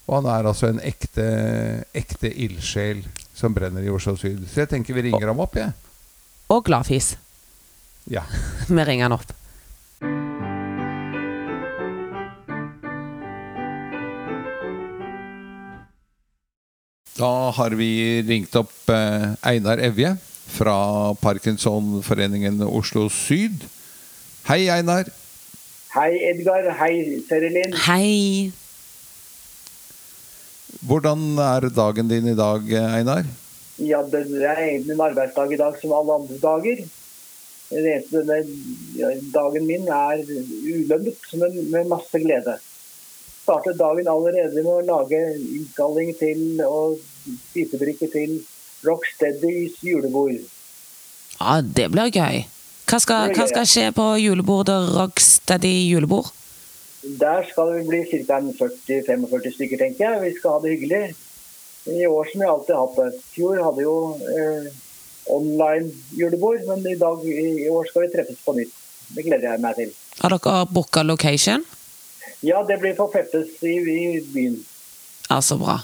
Og 0.04 0.18
han 0.18 0.26
er 0.28 0.48
altså 0.50 0.68
en 0.68 0.82
ekte, 0.84 1.24
ekte 1.96 2.28
ildsjel 2.28 3.00
som 3.32 3.54
brenner 3.56 3.86
i 3.86 3.92
Oslo 3.92 4.18
Syd. 4.20 4.42
Så 4.50 4.64
jeg 4.64 4.74
tenker 4.74 4.96
vi 4.96 5.06
ringer 5.08 5.30
ham 5.30 5.40
opp, 5.40 5.56
jeg. 5.56 5.72
Og 6.52 6.60
gladfis. 6.66 7.14
Ja. 8.10 8.26
Vi 8.68 8.84
ringer 8.84 9.08
han 9.08 9.16
opp. 9.16 9.30
Da 17.14 17.30
har 17.56 17.76
vi 17.78 18.20
ringt 18.26 18.56
opp 18.58 18.90
eh, 18.90 19.30
Einar 19.46 19.78
Evje 19.78 20.16
fra 20.50 21.14
Parkinsonforeningen 21.22 22.58
Oslo 22.66 23.06
Syd. 23.08 23.64
Hei, 24.44 24.68
Einar. 24.68 25.06
Hei, 25.94 26.10
Edgar. 26.30 26.66
Hei, 26.76 27.22
Serilin. 27.28 27.72
Hei. 27.86 28.52
Hvordan 30.84 31.38
er 31.40 31.70
dagen 31.72 32.10
din 32.10 32.28
i 32.28 32.34
dag, 32.36 32.60
Einar? 32.98 33.24
Ja, 33.80 34.02
det 34.04 34.20
er 34.36 34.60
egentlig 34.66 34.92
en 34.92 35.00
arbeidsdag 35.00 35.54
i 35.56 35.60
dag 35.62 35.80
som 35.80 35.94
alle 35.96 36.18
andre 36.18 36.36
dager. 36.42 36.84
Dagen 39.32 39.66
min 39.66 39.88
er 39.88 40.20
ulønnet, 40.28 41.24
men 41.40 41.58
med 41.72 41.88
masse 41.96 42.20
glede. 42.20 42.58
startet 43.44 43.78
dagen 43.80 44.06
allerede 44.08 44.60
med 44.60 44.72
å 44.72 44.84
lage 44.88 45.18
innkalling 45.56 46.12
til 46.20 46.60
og 46.68 47.00
spisebrikke 47.48 48.08
til 48.12 48.42
Rocksteadys 48.84 49.80
julebord. 49.84 50.44
Ja, 51.40 51.60
det 51.60 51.90
blir 51.92 52.12
gøy. 52.12 52.44
Hva 52.94 53.00
skal, 53.02 53.32
hva 53.34 53.44
skal 53.50 53.64
skje 53.66 53.84
på 53.90 54.04
julebordet 54.22 54.92
Rocksteady 54.94 55.88
julebord? 55.90 56.28
Der 57.02 57.42
skal 57.48 57.72
det 57.72 57.80
bli 57.88 58.04
ca. 58.06 58.36
40-45 58.38 59.54
stykker, 59.56 59.80
tenker 59.80 60.04
jeg. 60.04 60.20
Vi 60.22 60.30
skal 60.36 60.54
ha 60.54 60.60
det 60.62 60.74
hyggelig. 60.76 61.00
I 61.90 62.06
år 62.06 62.30
som 62.30 62.44
vi 62.44 62.46
alltid 62.52 62.70
har 62.76 62.84
hatt 62.84 63.00
det. 63.00 63.08
I 63.18 63.32
fjor 63.34 63.58
hadde 63.64 63.82
jo 63.82 63.96
eh, 64.14 64.68
online 65.34 65.90
julebord, 66.14 66.62
men 66.68 66.86
i, 66.86 66.94
dag, 67.00 67.26
i 67.26 67.66
år 67.66 67.90
skal 67.90 68.06
vi 68.06 68.12
treffes 68.14 68.38
på 68.46 68.54
nytt. 68.60 68.78
Det 69.10 69.26
gleder 69.26 69.48
jeg 69.48 69.64
meg 69.66 69.80
til. 69.80 69.90
Har 70.20 70.36
dere 70.36 70.62
booka 70.70 71.02
location? 71.02 71.66
Ja, 72.46 72.62
det 72.62 72.78
blir 72.78 72.94
på 72.94 73.08
Peppes 73.10 73.58
i, 73.66 73.74
i 73.74 74.22
byen. 74.30 74.60
Ja, 75.26 75.42
så 75.42 75.58
bra. 75.58 75.80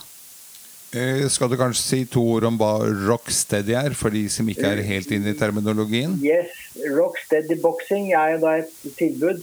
Eh, 0.91 1.29
skal 1.31 1.47
du 1.47 1.55
kanskje 1.55 1.83
si 1.85 1.99
to 2.11 2.23
ord 2.33 2.49
om 2.49 2.57
hva 2.59 2.73
rocksteady 2.83 3.77
er, 3.79 3.95
for 3.95 4.11
de 4.11 4.25
som 4.33 4.49
ikke 4.51 4.73
er 4.73 4.83
helt 4.89 5.13
inne 5.15 5.31
i 5.31 5.39
terminologien? 5.39 6.17
Yes, 6.19 6.51
Rocksteady 6.97 7.61
boksing 7.63 8.11
er 8.11 8.35
jo 8.35 8.41
da 8.43 8.57
et 8.65 8.73
tilbud 8.99 9.39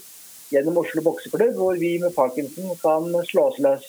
gjennom 0.52 0.82
Oslo 0.84 1.04
bokseklubb, 1.06 1.56
hvor 1.56 1.80
vi 1.80 1.94
med 2.04 2.12
Parkinson 2.16 2.76
kan 2.82 3.08
slå 3.30 3.48
oss 3.54 3.62
løs 3.64 3.88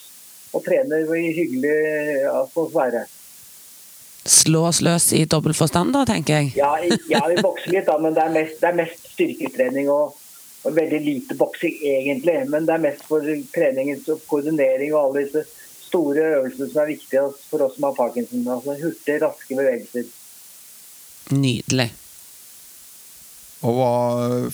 og 0.55 0.63
trene 0.67 1.03
i 1.19 1.35
hyggelig 1.35 1.75
atmosfære. 2.31 3.05
Slå 4.29 4.63
oss 4.69 4.83
løs 4.85 5.11
i 5.17 5.25
dobbel 5.27 5.55
forstand, 5.57 5.91
da, 5.97 6.07
tenker 6.07 6.39
jeg. 6.39 6.55
Ja, 6.61 6.73
ja, 7.11 7.27
vi 7.27 7.43
bokser 7.43 7.75
litt, 7.75 7.91
da, 7.91 7.99
men 7.99 8.15
det 8.15 8.23
er 8.23 8.35
mest, 8.39 8.59
det 8.63 8.71
er 8.71 8.81
mest 8.85 9.13
styrketrening 9.17 9.91
og, 9.91 10.15
og 10.63 10.79
veldig 10.79 11.03
lite 11.03 11.35
boksing, 11.39 11.79
egentlig. 11.91 12.39
Men 12.53 12.71
det 12.71 12.77
er 12.77 12.87
mest 12.87 13.07
for 13.09 13.27
treningens 13.55 14.07
koordinering 14.31 14.95
og 14.95 15.09
alle 15.09 15.27
disse 15.27 15.47
store 15.89 16.29
øvelser 16.37 16.71
som 16.71 16.83
er 16.83 16.93
viktige 16.93 17.25
for 17.49 17.65
oss 17.67 17.75
som 17.77 17.89
har 17.89 17.97
parkinson. 17.97 18.47
Altså 18.47 18.77
hurtige, 18.79 19.19
raske 19.25 19.59
bevegelser. 19.59 20.07
Nydelig. 21.35 21.91
Og 23.67 23.75
hva 23.75 23.93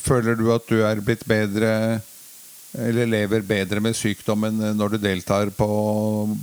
føler 0.00 0.38
du 0.38 0.49
at 0.55 0.67
du 0.71 0.81
er 0.81 1.03
blitt 1.05 1.26
bedre 1.29 2.00
eller 2.75 3.07
lever 3.07 3.45
bedre 3.47 3.83
med 3.85 3.95
sykdommen 3.95 4.57
når 4.75 4.97
du 4.97 5.03
deltar 5.05 5.53
på 5.55 5.67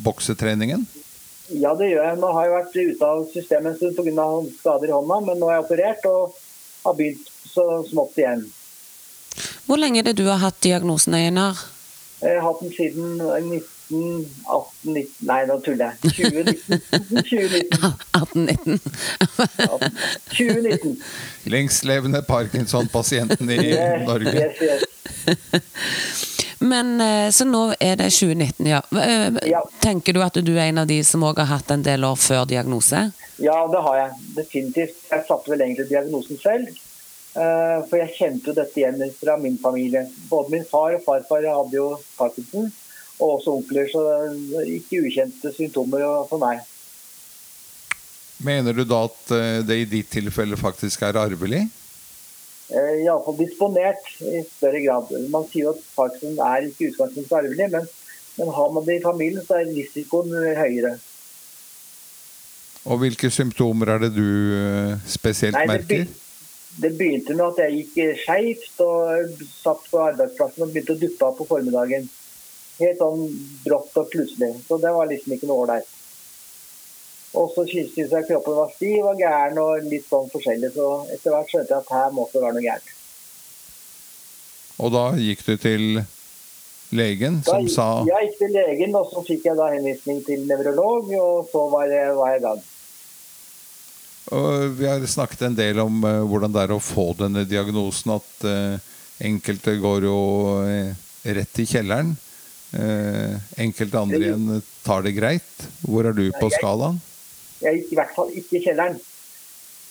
boksetreningen? 0.05 0.85
Ja, 1.51 1.73
det 1.75 1.89
gjør 1.91 2.05
jeg. 2.05 2.19
Nå 2.21 2.29
har 2.31 2.45
jeg 2.45 2.53
vært 2.53 2.77
ute 2.77 3.09
av 3.09 3.25
systemet 3.33 3.73
en 3.73 3.79
stund 3.79 3.97
pga. 3.99 4.27
skader 4.61 4.87
i 4.87 4.95
hånda, 4.95 5.19
men 5.27 5.41
nå 5.41 5.49
er 5.49 5.57
jeg 5.57 5.65
operert 5.65 6.07
og 6.07 6.37
har 6.85 6.95
begynt 6.95 7.27
så 7.51 7.65
smått 7.89 8.21
igjen. 8.21 8.45
Hvor 9.67 9.79
lenge 9.81 9.99
er 9.99 10.07
det 10.09 10.17
du 10.19 10.25
har 10.29 10.39
hatt 10.39 10.61
diagnosen, 10.63 11.17
Einar? 11.17 11.59
Jeg 12.21 12.37
har 12.37 12.45
hatt 12.45 12.63
den 12.63 12.73
siden 12.77 13.19
1918 13.91 14.93
19, 14.95 15.27
Nei, 15.29 15.39
nå 15.45 15.57
tuller 15.65 15.91
jeg. 15.91 15.95
2019. 16.15 16.79
2019. 17.27 17.91
1819? 18.15 18.79
2019. 20.31 20.95
Lengstlevende 21.51 22.21
Parkinson-pasienten 22.27 23.49
i 23.49 23.57
Yes, 23.71 24.07
Norge. 24.07 24.33
yes, 24.33 24.61
yes. 24.61 24.81
Men 26.61 27.01
eh, 27.01 27.29
Så 27.33 27.45
nå 27.49 27.63
er 27.79 27.95
det 27.97 28.09
2019, 28.13 28.67
ja. 28.69 28.81
Eh, 29.01 29.31
Ja. 29.49 29.63
Tenker 29.81 30.13
du 30.13 30.21
at 30.23 30.37
du 30.45 30.53
er 30.57 30.67
en 30.69 30.77
av 30.83 30.87
de 30.89 30.99
som 31.03 31.23
òg 31.25 31.39
har 31.41 31.49
hatt 31.57 31.71
en 31.73 31.83
del 31.85 32.05
år 32.05 32.15
før 32.21 32.45
diagnose? 32.49 33.07
Ja, 33.41 33.57
det 33.71 33.81
har 33.81 33.95
jeg. 33.97 34.11
Definitivt. 34.37 34.97
Jeg 35.09 35.25
satte 35.27 35.49
vel 35.51 35.63
egentlig 35.65 35.87
diagnosen 35.89 36.37
selv. 36.41 36.67
eh, 37.35 37.79
For 37.89 37.97
jeg 37.97 38.13
kjente 38.17 38.51
jo 38.51 38.53
dette 38.53 38.77
igjen 38.77 39.01
fra 39.17 39.37
min 39.41 39.57
familie. 39.57 40.05
Både 40.29 40.53
min 40.53 40.65
far 40.69 40.93
og 40.99 41.03
farfar 41.05 41.47
hadde 41.49 41.75
jo 41.79 41.87
parkinson. 42.19 42.69
Og 43.21 43.37
også 43.37 43.55
onkler, 43.59 43.87
så 43.91 44.01
det 44.49 44.61
er 44.63 44.69
ikke 44.79 45.03
ukjente 45.05 45.53
symptomer 45.53 46.05
for 46.29 46.41
meg. 46.41 46.63
Mener 48.41 48.73
du 48.73 48.83
da 48.87 49.03
at 49.05 49.33
eh, 49.35 49.59
det 49.65 49.77
i 49.83 49.89
ditt 49.89 50.09
tilfelle 50.09 50.57
faktisk 50.57 51.03
er 51.05 51.19
arvelig? 51.21 51.61
Eh, 52.71 53.03
Iallfall 53.03 53.37
disponert 53.37 54.07
i 54.25 54.41
større 54.47 54.81
grad. 54.85 55.11
Man 55.33 55.45
sier 55.51 55.73
at 55.73 55.83
parkinson 55.93 56.39
er 56.47 56.69
ikke 56.69 56.89
utgangspunktet 56.89 57.37
arvelig, 57.37 57.67
men, 57.75 57.87
men 58.39 58.53
har 58.57 58.73
man 58.73 58.87
det 58.87 58.97
i 58.97 59.03
familien, 59.03 59.45
så 59.45 59.59
er 59.59 59.69
risikoen 59.69 60.33
høyere. 60.57 60.95
Og 62.89 63.03
hvilke 63.03 63.29
symptomer 63.29 63.93
er 63.93 64.07
det 64.07 64.13
du 64.15 64.25
eh, 64.57 64.95
spesielt 65.05 65.59
Nei, 65.59 65.67
det, 65.67 65.75
merker? 65.75 66.07
det 66.81 66.91
begynte 66.97 67.35
med 67.37 67.45
at 67.51 67.61
jeg 67.67 67.83
gikk 67.83 68.23
skeivt 68.23 68.81
og 68.87 69.45
satt 69.51 69.85
på 69.91 70.01
arbeidsplassen 70.07 70.65
og 70.65 70.73
begynte 70.73 70.97
å 70.97 71.01
duppe 71.03 71.29
av 71.29 71.37
på 71.37 71.49
formiddagen. 71.51 72.09
Helt 72.81 73.01
sånn 73.01 73.25
brått 73.65 73.97
og 74.01 74.07
plutselig. 74.13 74.53
Så 74.67 74.77
det 74.81 74.93
var 74.95 75.09
liksom 75.09 75.35
ikke 75.35 75.49
noe 75.49 75.65
ålreit. 75.65 75.97
Og 77.39 77.51
så 77.55 77.63
syntes 77.69 78.11
jeg 78.11 78.27
kroppen 78.27 78.57
var 78.57 78.71
stiv 78.75 79.05
og 79.07 79.21
gæren 79.21 79.59
og 79.61 79.85
litt 79.87 80.07
sånn 80.09 80.27
forskjellig. 80.33 80.73
Så 80.75 80.87
etter 81.13 81.35
hvert 81.35 81.51
skjønte 81.53 81.75
jeg 81.75 81.85
at 81.85 81.93
her 81.95 82.09
måtte 82.15 82.37
det 82.37 82.43
være 82.43 82.57
noe 82.57 82.65
gærent. 82.65 82.97
Og 84.81 84.91
da 84.95 85.05
gikk 85.21 85.45
du 85.45 85.53
til 85.61 85.85
legen, 86.91 87.39
Da 87.45 87.53
som 87.53 87.67
sa 87.71 87.87
Jeg 88.07 88.31
gikk 88.31 88.37
til 88.41 88.53
legen, 88.57 88.95
og 88.97 89.07
så 89.13 89.23
fikk 89.23 89.45
jeg 89.47 89.59
da 89.59 89.69
henvisning 89.71 90.19
til 90.27 90.43
nevrolog, 90.49 91.11
og 91.15 91.47
så 91.51 91.65
var 91.71 91.87
jeg, 91.91 92.15
var 92.17 92.33
jeg 92.33 92.41
i 92.41 92.45
gang. 92.47 92.63
Og 94.31 94.75
vi 94.79 94.87
har 94.87 95.05
snakket 95.07 95.47
en 95.47 95.55
del 95.57 95.79
om 95.83 96.03
uh, 96.03 96.23
hvordan 96.27 96.53
det 96.53 96.65
er 96.65 96.73
å 96.75 96.83
få 96.83 97.11
denne 97.19 97.45
diagnosen. 97.47 98.13
At 98.15 98.45
uh, 98.47 98.91
enkelte 99.23 99.75
går 99.81 100.07
jo 100.07 100.17
uh, 100.63 100.91
rett 101.37 101.63
i 101.63 101.67
kjelleren. 101.67 102.13
Eh, 102.71 103.35
enkelte 103.59 103.99
andre 103.99 104.19
igjen 104.23 104.61
tar 104.85 105.03
det 105.03 105.15
greit. 105.17 105.67
Hvor 105.83 106.07
er 106.07 106.13
du 106.15 106.31
på 106.31 106.49
jeg- 106.49 106.59
skalaen? 106.59 106.99
Jeg 107.61 107.81
gikk 107.81 107.91
i 107.91 107.95
hvert 107.99 108.15
fall 108.15 108.29
ikke 108.31 108.57
i 108.57 108.63
kjelleren. 108.65 108.99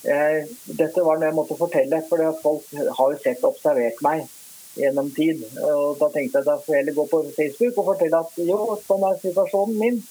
Eh, 0.02 0.46
dette 0.66 1.02
var 1.04 1.18
noe 1.18 1.28
jeg 1.28 1.36
måtte 1.36 1.58
fortelle, 1.58 2.00
for 2.08 2.18
folk 2.42 2.64
har 2.72 3.12
jo 3.12 3.18
sett 3.20 3.44
og 3.44 3.54
observert 3.54 4.00
meg 4.00 4.28
gjennom 4.76 5.10
tid. 5.14 5.44
Og 5.60 5.98
da 5.98 6.08
tenkte 6.08 6.40
jeg 6.40 6.44
da 6.44 6.56
får 6.56 6.74
jeg 6.74 6.84
heller 6.84 6.96
gå 6.96 7.08
på 7.10 7.20
Facebook 7.36 7.78
og 7.78 7.90
fortelle 7.92 8.20
at 8.20 8.32
jo, 8.36 8.80
sånn 8.86 9.04
er 9.04 9.20
situasjonen 9.20 9.76
min. 9.76 10.02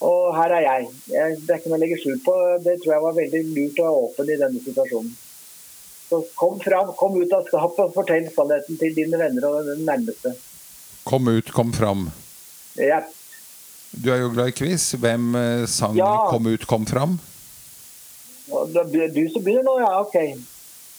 Og 0.00 0.34
her 0.34 0.50
er 0.58 0.62
jeg. 0.62 0.90
jeg 1.10 1.38
det 1.46 1.50
er 1.54 1.58
ikke 1.58 1.70
noe 1.70 1.78
å 1.78 1.82
legge 1.82 2.00
skjul 2.02 2.20
på. 2.22 2.34
Det 2.64 2.76
tror 2.82 2.92
jeg 2.94 3.02
var 3.02 3.16
veldig 3.18 3.42
lurt 3.54 3.78
å 3.78 3.86
være 3.86 4.02
åpen 4.02 4.30
i 4.30 4.38
denne 4.42 4.60
situasjonen. 4.66 5.16
Så 6.08 6.22
kom 6.34 6.58
fram, 6.60 6.92
kom 6.96 7.18
ut 7.20 7.32
av 7.32 7.44
skapet 7.44 7.84
og 7.84 7.94
fortell 7.94 8.28
sannheten 8.32 8.78
til 8.80 8.94
dine 8.96 9.18
venner 9.20 9.44
og 9.44 9.66
den 9.66 9.84
nærmeste. 9.84 10.34
Kom 11.08 11.28
ut, 11.32 11.50
kom 11.56 11.72
fram. 11.72 12.10
Jeg, 12.76 13.02
Du 14.04 14.10
er 14.12 14.20
jo 14.20 14.28
glad 14.34 14.50
i 14.52 14.54
quiz. 14.58 14.90
Hvem 15.00 15.34
eh, 15.34 15.66
sang 15.66 15.96
Ja. 15.96 16.28
'Kom 16.30 16.46
ut, 16.46 16.66
kom 16.68 16.84
fram'? 16.86 17.18
Det 18.48 19.02
er 19.02 19.08
Du 19.14 19.24
som 19.32 19.42
begynner 19.44 19.64
nå, 19.64 19.78
ja, 19.80 20.00
ok. 20.00 20.16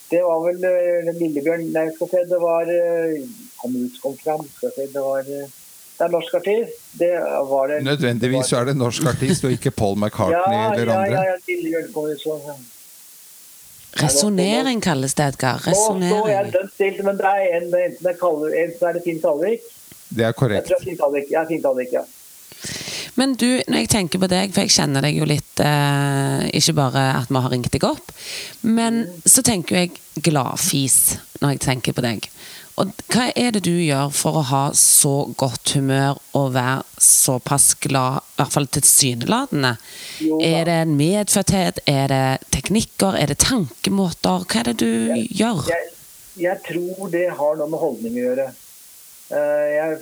Det 0.09 0.21
var 0.25 0.39
vel 0.41 0.57
uh, 0.65 1.09
Lillebjørn 1.19 1.67
Nei, 1.73 1.85
skal 1.93 2.07
vi 2.07 2.15
se, 2.15 2.23
det 2.31 2.39
var 2.41 2.69
eh, 2.73 3.19
Kom 3.61 3.75
ut, 3.77 3.99
kom 4.01 4.17
fram. 4.17 4.41
Skal 4.57 4.73
se, 4.75 4.87
det 4.93 5.03
var 5.05 5.19
eh, 5.21 5.45
Det 5.99 6.05
er 6.07 6.11
norsk 6.15 6.33
artist. 6.39 6.81
Det 6.97 7.11
var 7.51 7.67
det 7.69 7.79
Nødvendigvis 7.85 8.49
så 8.49 8.57
er 8.63 8.71
det 8.71 8.77
norsk 8.77 9.05
artist, 9.13 9.45
og 9.45 9.51
ikke 9.53 9.71
Paul 9.71 9.97
McCartney 9.97 10.57
ja, 10.57 10.73
eller 10.73 10.93
andre. 10.95 11.13
ja, 11.13 11.23
ja, 11.29 11.37
Lillebjørn 11.47 11.93
kom 11.93 12.09
ut 12.09 12.25
ja. 12.25 12.57
Resonnering 13.99 14.81
kalles 14.81 15.13
det, 15.17 15.25
Edgar. 15.33 15.61
Resonering. 15.65 16.13
Nå 16.13 16.25
er 16.29 16.35
jeg 16.35 16.53
dømt 16.53 16.73
stilt, 16.73 16.99
men 17.05 17.17
det 17.17 17.25
er 17.25 17.45
en, 17.57 17.63
enten 17.73 18.03
det 18.05 18.11
er 18.13 18.19
Kalle- 18.21 18.51
enten 18.63 18.87
er 18.89 18.97
det 18.97 19.03
Finn 19.05 19.21
Kalvik. 19.23 19.65
Det 20.09 20.25
er 20.25 20.33
Jeg 20.33 20.33
jeg, 20.33 20.35
tror 20.35 20.49
det 20.49 20.57
er 20.81 20.85
fint, 21.49 21.63
Kalvik. 21.63 21.91
Ja, 21.93 22.01
ja. 22.01 22.05
Men 23.19 23.35
du, 23.35 23.47
når 23.67 23.83
jeg 23.83 23.89
tenker 23.91 24.21
på 24.21 24.29
deg, 24.31 24.53
for 24.55 24.63
jeg 24.65 24.73
kjenner 24.75 25.03
deg 25.03 25.17
jo 25.19 25.27
litt 25.27 25.61
eh, 25.63 26.45
Ikke 26.55 26.75
bare 26.77 27.05
at 27.19 27.31
vi 27.31 27.41
har 27.41 27.51
ringt 27.51 27.71
deg 27.73 27.85
opp, 27.87 28.13
men 28.63 29.05
så 29.27 29.43
tenker 29.45 29.81
jeg 29.81 30.23
gladfis 30.23 31.17
når 31.39 31.55
jeg 31.55 31.63
tenker 31.65 31.95
på 31.95 32.03
deg. 32.03 32.29
Og 32.79 32.93
hva 33.11 33.25
er 33.35 33.51
det 33.55 33.65
du 33.65 33.73
gjør 33.75 34.11
for 34.15 34.39
å 34.39 34.45
ha 34.53 34.61
så 34.77 35.13
godt 35.39 35.73
humør 35.75 36.19
og 36.37 36.53
være 36.55 36.85
såpass 37.03 37.73
glad, 37.83 38.23
i 38.23 38.39
hvert 38.39 38.55
fall 38.55 38.69
tilsynelatende? 38.71 39.73
Er 40.39 40.63
det 40.69 40.77
en 40.85 40.95
medfødthet? 40.99 41.83
Er 41.91 42.07
det 42.11 42.23
teknikker? 42.55 43.19
Er 43.19 43.33
det 43.33 43.41
tankemåter? 43.43 44.47
Hva 44.47 44.61
er 44.61 44.71
det 44.71 44.77
du 44.79 45.11
gjør? 45.27 45.65
Jeg, 45.67 45.91
jeg 46.39 46.63
tror 46.69 47.11
det 47.11 47.27
har 47.35 47.59
noe 47.59 47.71
med 47.71 47.83
holdning 47.83 48.15
å 48.15 48.25
gjøre. 48.29 48.49
Eh, 49.29 49.67
Jeg, 49.75 49.99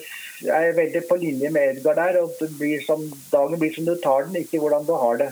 er 0.53 0.75
veldig 0.77 1.01
på 1.09 1.17
linje 1.19 1.49
med 1.51 1.77
Edgar 1.77 1.95
der. 1.95 2.21
og 2.21 2.33
blir 2.59 2.83
som, 2.85 3.03
Dagen 3.31 3.59
blir 3.59 3.73
som 3.75 3.85
du 3.85 3.95
tar 4.01 4.27
den, 4.27 4.41
ikke 4.43 4.59
hvordan 4.59 4.85
du 4.85 4.93
har 4.93 5.17
det. 5.17 5.31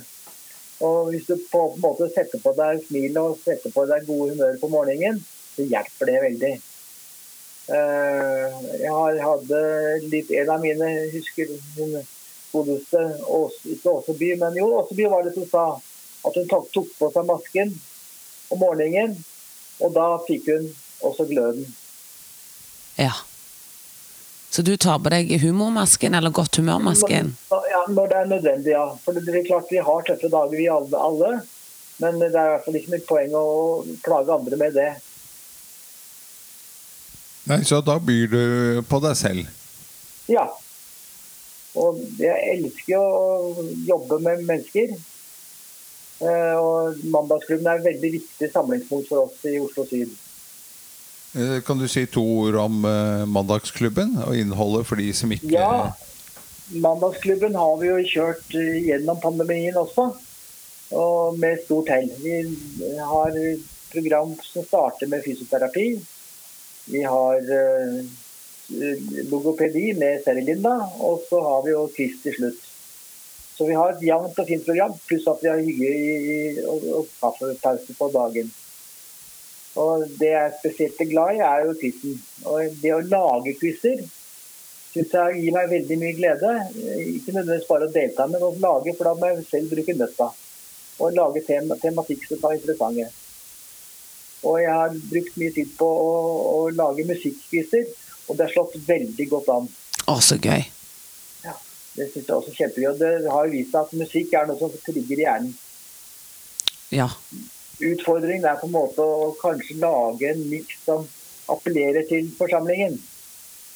Og 0.81 1.11
Hvis 1.11 1.27
du 1.27 1.35
på 1.51 1.61
en 1.73 1.81
måte 1.81 2.09
setter 2.13 2.41
på 2.43 2.51
deg 2.57 2.83
smil 2.87 3.17
og 3.21 3.37
setter 3.43 3.71
på 3.71 3.85
deg 3.87 4.07
gode 4.07 4.33
humør 4.33 4.57
på 4.59 4.71
morgenen, 4.71 5.21
så 5.55 5.63
hjelper 5.63 6.11
det 6.11 6.23
veldig. 6.25 6.53
Eh, 7.75 8.57
Jeg 8.83 9.23
hadde 9.23 9.61
litt 10.11 10.31
En 10.31 10.49
av 10.49 10.61
mine 10.61 10.89
husker 11.13 11.49
hun 11.77 11.95
godeste 12.55 13.01
ikke 13.71 13.93
Åseby, 13.99 14.35
men 14.39 14.57
jo, 14.59 14.67
Åseby 14.79 15.07
var 15.11 15.23
det 15.23 15.33
som 15.35 15.47
sa 15.49 15.65
at 16.25 16.35
hun 16.35 16.47
tok 16.49 16.91
på 16.99 17.09
seg 17.13 17.27
masken 17.27 17.73
om 18.51 18.61
morgenen, 18.61 19.15
og 19.83 19.93
da 19.93 20.05
fikk 20.27 20.47
hun 20.53 20.69
også 21.05 21.27
gløden. 21.29 21.67
Ja. 22.97 23.11
Så 24.55 24.61
du 24.61 24.77
tar 24.77 25.01
på 25.03 25.11
deg 25.11 25.33
humormasken 25.41 26.13
eller 26.15 26.31
godt 26.31 26.55
humørmasken? 26.55 27.33
Ja, 27.51 27.81
når 27.91 28.05
det 28.07 28.15
er 28.15 28.29
nødvendig, 28.29 28.71
ja. 28.71 28.85
For 29.03 29.17
det 29.17 29.27
er 29.27 29.43
klart 29.49 29.67
vi 29.67 29.81
har 29.83 30.05
tøffe 30.07 30.29
dager, 30.31 30.55
vi 30.55 30.69
alle. 30.71 30.95
alle. 30.95 31.31
Men 31.99 32.21
det 32.21 32.29
er 32.29 32.45
i 32.45 32.53
hvert 32.53 32.63
fall 32.63 32.77
ikke 32.79 32.93
noe 32.93 33.03
poeng 33.09 33.35
å 33.35 33.43
plage 34.05 34.31
andre 34.31 34.59
med 34.61 34.77
det. 34.79 34.87
Nei, 37.51 37.59
Så 37.67 37.81
da 37.83 37.97
byr 37.99 38.31
du 38.31 38.45
på 38.87 39.01
deg 39.03 39.19
selv? 39.19 39.51
Ja. 40.31 40.47
Og 41.75 41.99
jeg 42.15 42.55
elsker 42.55 42.95
å 42.95 43.67
jobbe 43.91 44.21
med 44.23 44.47
mennesker. 44.47 44.95
Eh, 46.23 46.55
og 46.55 47.03
Mandagsklubben 47.11 47.67
er 47.67 47.83
et 47.83 47.89
veldig 47.91 48.15
viktig 48.21 48.55
samlingspunkt 48.55 49.11
for 49.11 49.27
oss 49.27 49.43
i 49.51 49.59
Oslo 49.59 49.83
Syd. 49.91 50.15
Eh, 51.35 51.61
kan 51.67 51.77
du 51.77 51.87
si 51.91 52.05
to 52.07 52.21
ord 52.23 52.55
om 52.55 52.85
uh, 52.87 53.25
Mandagsklubben 53.27 54.13
og 54.23 54.37
innholdet 54.39 54.85
for 54.87 55.01
de 55.01 55.09
som 55.11 55.33
ikke 55.35 55.51
Ja, 55.51 55.91
Mandagsklubben 56.71 57.57
har 57.59 57.73
vi 57.81 57.89
jo 57.89 57.97
kjørt 58.07 58.55
gjennom 58.55 59.19
pandemien 59.21 59.75
også, 59.77 60.07
og 60.95 61.37
med 61.41 61.59
stort 61.65 61.91
hell. 61.91 62.07
Vi 62.23 62.37
har 62.97 63.35
program 63.91 64.31
som 64.47 64.65
starter 64.65 65.11
med 65.11 65.21
fysioterapi. 65.27 65.85
Vi 66.89 67.03
har 67.05 67.43
logopedi 69.29 69.91
med 69.99 70.23
Serilinda, 70.25 70.73
og 71.05 71.21
så 71.29 71.43
har 71.45 71.61
vi 71.67 71.75
jo 71.75 71.85
quiz 71.93 72.17
til 72.23 72.39
slutt. 72.39 72.65
Så 73.57 73.69
vi 73.69 73.77
har 73.77 73.93
et 73.93 74.03
jevnt 74.03 74.39
og 74.41 74.49
fint 74.49 74.65
program, 74.65 74.97
pluss 75.05 75.27
at 75.29 75.43
vi 75.43 75.51
har 75.51 75.61
hygge 75.61 76.65
og, 76.65 76.87
og 77.01 77.11
kaffepause 77.21 77.95
på 77.99 78.09
dagen. 78.15 78.49
Og 79.75 80.05
det 80.19 80.29
jeg 80.31 80.41
er 80.41 80.53
spesielt 80.59 81.01
glad 81.09 81.35
i, 81.35 81.41
er 81.43 81.65
jo 81.65 81.75
quizen. 81.79 82.19
Og 82.47 82.77
det 82.81 82.93
å 82.95 83.01
lage 83.03 83.55
quizer 83.59 84.05
syns 84.95 85.11
jeg 85.11 85.41
gir 85.41 85.55
meg 85.55 85.67
veldig 85.71 85.97
mye 85.99 86.15
glede. 86.15 86.53
Ikke 87.11 87.35
nødvendigvis 87.35 87.67
bare 87.67 87.89
å 87.89 87.91
delta, 87.91 88.27
men 88.31 88.45
å 88.45 88.53
lage, 88.63 88.95
for 88.95 89.09
da 89.09 89.13
må 89.19 89.31
jeg 89.33 89.47
selv 89.49 89.73
bruke 89.75 89.95
nøtta. 89.97 90.29
Og 91.03 91.17
lage 91.17 91.43
tem 91.43 91.67
tematikk 91.81 92.23
som 92.29 92.45
er 92.47 92.55
interessante. 92.55 93.09
Og 94.45 94.61
jeg 94.61 94.71
har 94.71 94.95
brukt 95.09 95.39
mye 95.41 95.55
tid 95.55 95.73
på 95.75 95.89
å, 95.89 96.13
å 96.53 96.59
lage 96.77 97.07
musikkquizer, 97.09 97.89
og 98.29 98.37
det 98.37 98.47
har 98.47 98.53
slått 98.53 98.77
veldig 98.87 99.27
godt 99.33 99.51
an. 99.51 99.67
Å, 100.05 100.15
så 100.23 100.37
gøy. 100.39 100.63
Ja, 101.43 101.57
det 101.97 102.07
syns 102.13 102.29
jeg 102.29 102.37
også 102.37 102.55
kjempegøy. 102.55 102.87
Og 102.93 103.01
det 103.01 103.11
har 103.25 103.49
jo 103.49 103.53
vist 103.57 103.73
seg 103.73 103.81
at 103.83 103.99
musikk 103.99 104.37
er 104.37 104.47
noe 104.47 104.61
som 104.61 104.79
trigger 104.85 105.23
hjernen. 105.25 105.51
Ja. 106.93 107.09
Utfordringen 107.83 108.45
er 108.47 108.59
på 108.61 108.69
en 108.69 108.75
måte 108.75 109.03
å 109.03 109.33
kanskje 109.41 109.75
lage 109.81 110.29
en 110.31 110.45
miks 110.47 110.79
som 110.85 111.03
appellerer 111.51 112.07
til 112.07 112.29
forsamlingen. 112.37 112.95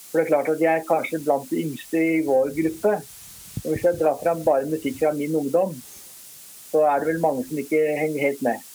For 0.09 0.19
det 0.19 0.25
er 0.25 0.31
klart 0.31 0.51
at 0.53 0.63
Jeg 0.63 0.79
er 0.79 0.87
kanskje 0.87 1.21
blant 1.25 1.49
de 1.51 1.61
yngste 1.65 1.99
i 1.99 2.21
vår 2.25 2.53
gruppe. 2.55 2.95
Og 3.59 3.67
Hvis 3.73 3.83
jeg 3.83 3.99
drar 3.99 4.17
fram 4.23 4.41
bare 4.45 4.69
musikk 4.71 5.01
fra 5.01 5.11
min 5.13 5.35
ungdom, 5.35 5.75
så 6.71 6.85
er 6.87 6.99
det 6.99 7.11
vel 7.11 7.21
mange 7.21 7.45
som 7.47 7.59
ikke 7.59 7.81
henger 7.99 8.25
helt 8.27 8.41
med. 8.45 8.65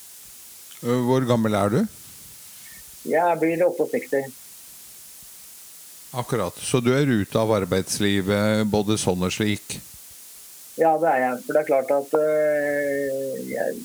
Hvor 0.81 1.25
gammel 1.25 1.53
er 1.57 1.73
du? 1.73 1.79
Jeg 3.09 3.39
blir 3.41 3.65
68. 3.65 4.23
Akkurat. 6.15 6.55
Så 6.61 6.79
du 6.79 6.93
er 6.95 7.09
ute 7.09 7.39
av 7.39 7.51
arbeidslivet 7.51 8.67
både 8.71 8.97
sånn 8.99 9.25
og 9.25 9.33
slik? 9.33 9.79
Ja, 10.79 10.95
det 10.99 11.09
er 11.11 11.21
jeg. 11.23 11.41
For 11.45 11.55
det 11.55 11.61
er 11.61 11.69
klart 11.69 11.91
at 11.95 12.15
øh, 12.19 13.41
jeg 13.49 13.83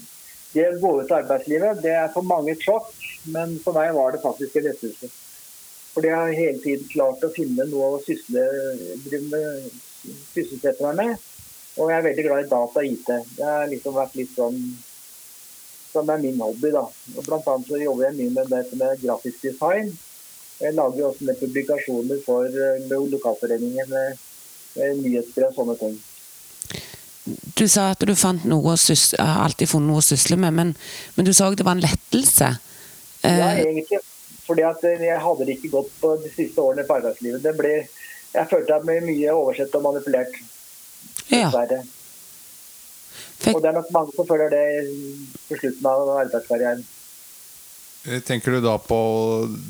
det 0.52 0.66
å 0.66 0.80
gå 0.82 0.90
ut 1.00 1.10
av 1.10 1.18
arbeidslivet 1.22 1.82
det 1.84 1.94
er 1.94 2.14
for 2.14 2.22
mange 2.26 2.50
et 2.54 2.64
sjokk, 2.64 2.88
men 3.34 3.48
for 3.64 3.72
meg 3.76 3.88
var 3.94 4.08
det 4.14 4.24
faktisk 4.24 4.52
en 4.58 4.66
lettelse. 4.66 5.06
Fordi 5.94 6.08
jeg 6.10 6.18
har 6.18 6.38
hele 6.38 6.60
tiden 6.62 6.86
klart 6.90 7.24
å 7.26 7.34
finne 7.34 7.64
noe 7.70 7.86
å 7.96 8.02
sysselsette 8.04 10.82
meg 10.86 10.94
med. 11.00 11.12
Og 11.78 11.84
jeg 11.90 11.98
er 11.98 12.06
veldig 12.06 12.24
glad 12.26 12.40
i 12.44 12.50
data 12.50 12.78
og 12.82 12.86
IT. 12.86 13.08
Det 13.36 13.46
har 13.46 13.70
liksom 13.70 13.92
vært 13.96 14.16
litt 14.18 14.32
sånn 14.36 14.58
som 15.90 16.10
er 16.10 16.18
min 16.22 16.40
hobby. 16.40 16.70
da. 16.70 16.84
Og 17.16 17.24
blant 17.26 17.48
annet 17.50 17.66
så 17.66 17.76
jobber 17.80 18.04
jeg 18.08 18.18
mye 18.18 18.30
med 18.38 18.46
det 18.52 18.62
som 18.70 18.78
er 18.86 19.02
grafisk 19.02 19.38
design. 19.46 19.86
Jeg 20.60 20.76
lager 20.76 21.08
også 21.08 21.22
med 21.24 21.40
publikasjoner 21.40 22.18
for 22.26 22.44
eh, 22.44 22.90
lokalforeningen 23.14 23.86
med, 23.90 24.08
med 24.76 24.88
nyhetsbrev 25.04 25.48
og 25.50 25.56
sånne 25.56 25.76
ting. 25.80 25.96
Du 27.26 27.68
sa 27.68 27.90
at 27.92 28.00
du 28.06 28.14
fant 28.16 28.44
noe 28.48 28.76
sysle, 28.80 29.20
har 29.20 29.44
alltid 29.44 29.68
funnet 29.68 29.92
noe 29.92 30.00
å 30.00 30.04
sysle 30.04 30.36
med, 30.40 30.54
men, 30.56 30.72
men 31.16 31.26
du 31.26 31.32
sa 31.36 31.50
òg 31.50 31.58
det 31.60 31.66
var 31.66 31.76
en 31.76 31.84
lettelse? 31.84 32.48
Ja, 33.22 33.52
eh, 33.52 33.66
egentlig. 33.66 33.98
Fordi 34.46 34.62
at 34.66 34.82
jeg 34.82 35.20
hadde 35.22 35.46
det 35.46 35.52
ikke 35.58 35.74
godt 35.76 35.90
på 36.00 36.08
de 36.24 36.30
siste 36.34 36.62
årene 36.62 36.86
på 36.88 36.96
arbeidslivet. 36.96 37.42
Det 37.44 37.52
ble, 37.58 37.74
jeg 38.34 38.50
følte 38.50 38.74
jeg 38.74 38.86
ble 38.86 38.96
mye 39.04 39.34
oversett 39.36 39.76
og 39.78 39.84
manipulert. 39.84 40.32
Ja. 41.30 41.50
Og 41.50 41.68
det 43.62 43.70
er 43.70 43.76
nok 43.76 43.92
mange 43.94 44.16
som 44.16 44.28
føler 44.28 44.48
det 44.52 44.64
på 45.46 45.60
slutten 45.60 45.86
av 45.86 46.08
arbeidskarrieren. 46.16 46.82
Eh, 48.08 48.20
tenker 48.24 48.56
du 48.56 48.60
da 48.64 48.78
på 48.80 49.00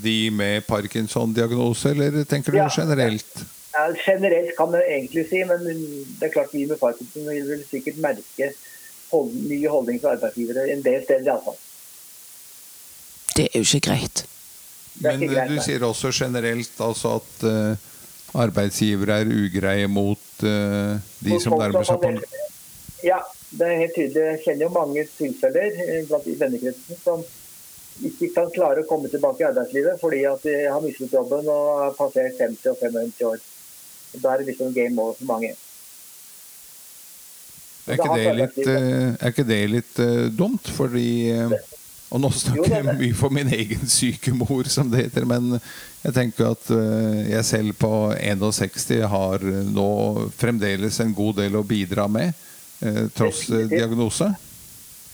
de 0.02 0.18
med 0.30 0.66
Parkinson-diagnose, 0.68 1.90
eller 1.92 2.24
tenker 2.30 2.54
du 2.54 2.60
ja. 2.62 2.70
generelt? 2.70 3.44
Ja, 3.70 3.86
generelt 3.94 4.56
kan 4.58 4.74
jeg 4.74 4.86
egentlig 4.96 5.26
si, 5.30 5.44
men 5.46 5.62
det 6.18 6.26
er 6.26 6.32
klart 6.34 6.54
vi 6.54 6.64
med 6.66 6.80
Parkinson 6.80 7.28
vil 7.28 7.46
vel 7.46 7.62
sikkert 7.70 8.00
merke 8.02 8.50
hold, 9.12 9.30
nye 9.34 9.70
holdninger 9.70 10.02
fra 10.02 10.16
arbeidsgivere 10.16 10.66
en 10.72 10.82
del 10.82 11.04
steder 11.04 11.28
iallfall. 11.28 11.58
Det 13.36 13.46
er 13.46 13.62
jo 13.62 13.68
ikke 13.68 13.84
greit. 13.86 14.24
Men 15.00 15.22
greit, 15.22 15.52
du 15.52 15.62
sier 15.62 15.84
også 15.86 16.10
generelt 16.12 16.82
altså 16.82 17.16
at 17.20 17.44
uh, 17.46 18.40
arbeidsgivere 18.42 19.20
er 19.22 19.30
ugreie 19.32 19.86
mot 19.88 20.42
uh, 20.42 20.98
de 21.22 21.34
mot 21.34 21.42
som 21.42 21.54
nærmer 21.58 21.86
seg 21.86 22.02
på 22.02 22.10
Ja, 23.06 23.20
det 23.50 23.66
er 23.66 23.78
helt 23.84 23.94
tydelig. 23.96 24.24
Jeg 24.26 24.42
kjenner 24.44 24.66
jo 24.66 24.72
mange 24.74 25.06
tilfeller 25.14 25.78
eh, 25.86 26.02
blant 26.08 26.26
i 26.28 26.34
vennekretsen 26.42 26.98
som 27.00 27.22
ikke 28.04 28.28
kan 28.34 28.50
klare 28.54 28.82
å 28.82 28.88
komme 28.88 29.08
tilbake 29.12 29.42
i 29.42 29.48
arbeidslivet 29.48 30.02
fordi 30.02 30.20
at 30.28 30.44
de 30.44 30.54
har 30.66 30.84
mistet 30.84 31.14
jobben 31.14 31.48
og 31.48 31.70
har 31.84 31.96
passert 31.96 32.36
50 32.38 32.74
og 32.74 32.82
55 32.82 33.24
år. 33.30 33.40
Da 34.12 34.32
er 34.32 34.42
det 34.42 34.52
liksom 34.52 34.72
game 34.74 34.96
over 35.00 35.18
for 35.18 35.28
mange. 35.30 35.54
Er 37.90 37.96
ikke, 37.96 38.16
det 38.18 38.32
litt, 38.38 38.58
eh, 38.68 39.12
er 39.16 39.32
ikke 39.32 39.46
det 39.48 39.60
litt 39.72 40.00
uh, 40.02 40.26
dumt? 40.34 40.68
Fordi 40.76 41.10
uh, 41.32 41.54
Og 42.10 42.20
nå 42.22 42.30
snakker 42.34 42.74
jeg 42.74 42.96
mye 42.98 43.16
for 43.16 43.34
min 43.34 43.50
egen 43.54 43.86
syke 43.90 44.34
mor, 44.34 44.66
som 44.70 44.90
det 44.90 45.06
heter. 45.06 45.26
Men 45.30 45.54
jeg 46.02 46.14
tenker 46.16 46.50
at 46.50 46.70
jeg 47.30 47.46
selv 47.46 47.76
på 47.78 47.90
61 48.18 49.04
har 49.12 49.44
nå 49.70 49.90
fremdeles 50.34 50.98
en 51.04 51.14
god 51.14 51.38
del 51.38 51.60
å 51.60 51.62
bidra 51.62 52.08
med, 52.10 52.34
tross 53.14 53.44
diagnose. 53.70 54.26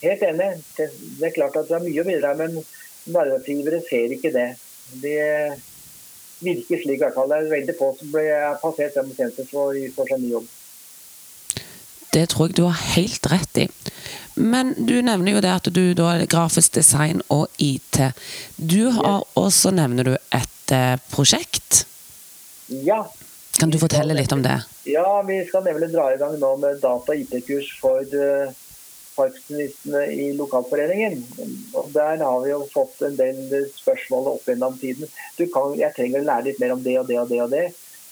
Helt 0.00 0.24
enig. 0.24 0.48
Det, 0.78 0.88
det, 1.18 1.28
er 1.28 1.36
klart 1.36 1.60
at 1.60 1.68
du 1.68 1.76
har 1.76 1.84
mye 1.84 2.00
å 2.00 2.08
bidra 2.08 2.32
med, 2.38 2.56
men 2.56 3.20
arbeidsgivere 3.20 3.82
ser 3.84 4.16
ikke 4.16 4.32
det. 4.32 4.48
De 5.02 5.14
virker 6.40 6.82
slik 6.82 7.00
i 7.00 7.02
hvert 7.04 7.16
fall. 7.16 7.30
Det 7.32 7.38
er 7.38 7.50
veldig 7.54 7.76
få 7.78 7.90
som 7.98 8.12
blir 8.12 8.60
passert 8.62 8.96
55 8.98 9.50
for 9.50 9.72
å 9.72 9.90
få 9.96 10.08
seg 10.10 10.22
ny 10.22 10.32
jobb. 10.34 10.48
Det 12.16 12.24
tror 12.32 12.48
jeg 12.48 12.56
du 12.56 12.64
har 12.64 12.80
helt 12.96 13.28
rett 13.28 13.60
i. 13.60 13.66
Men 14.36 14.72
du 14.76 14.94
nevner 15.04 15.36
jo 15.36 15.42
det 15.44 15.52
at 15.52 15.68
du 15.72 15.82
da 15.96 16.12
er 16.14 16.28
grafisk 16.30 16.76
design 16.76 17.22
og 17.32 17.48
IT. 17.60 18.00
Du 18.56 18.88
har 18.96 19.24
også, 19.36 19.72
nevner 19.76 20.08
du, 20.08 20.14
et 20.36 20.72
eh, 20.72 20.96
prosjekt? 21.12 21.84
Ja. 22.68 23.02
Kan 23.56 23.72
du 23.72 23.78
fortelle 23.80 24.16
litt 24.16 24.32
om 24.32 24.44
det? 24.44 24.58
Ja, 24.88 25.08
vi 25.28 25.40
skal 25.48 25.64
nemlig 25.64 25.90
dra 25.92 26.10
i 26.12 26.18
gang 26.20 26.36
nå 26.40 26.52
med 26.60 26.80
data- 26.82 27.12
og 27.12 27.16
IT-kurs 27.16 27.72
for 27.80 28.04
uh, 29.18 30.04
i 30.12 30.32
lokalforeningen. 30.36 31.18
Og 31.74 31.90
Der 31.94 32.22
har 32.22 32.38
vi 32.44 32.52
jo 32.52 32.60
fått 32.72 33.02
en 33.06 33.16
del 33.18 33.66
spørsmål 33.74 34.32
opp 34.34 34.48
gjennom 34.48 34.78
tiden. 34.80 35.10
Kan, 35.52 35.74
jeg 35.78 35.94
trenger 35.96 36.22
å 36.22 36.28
lære 36.30 36.48
litt 36.50 36.62
mer 36.62 36.76
om 36.76 36.82
det 36.84 36.96
og 37.00 37.10
det 37.10 37.20
og 37.20 37.28
det. 37.32 37.42
og 37.42 37.52
det. 37.54 37.66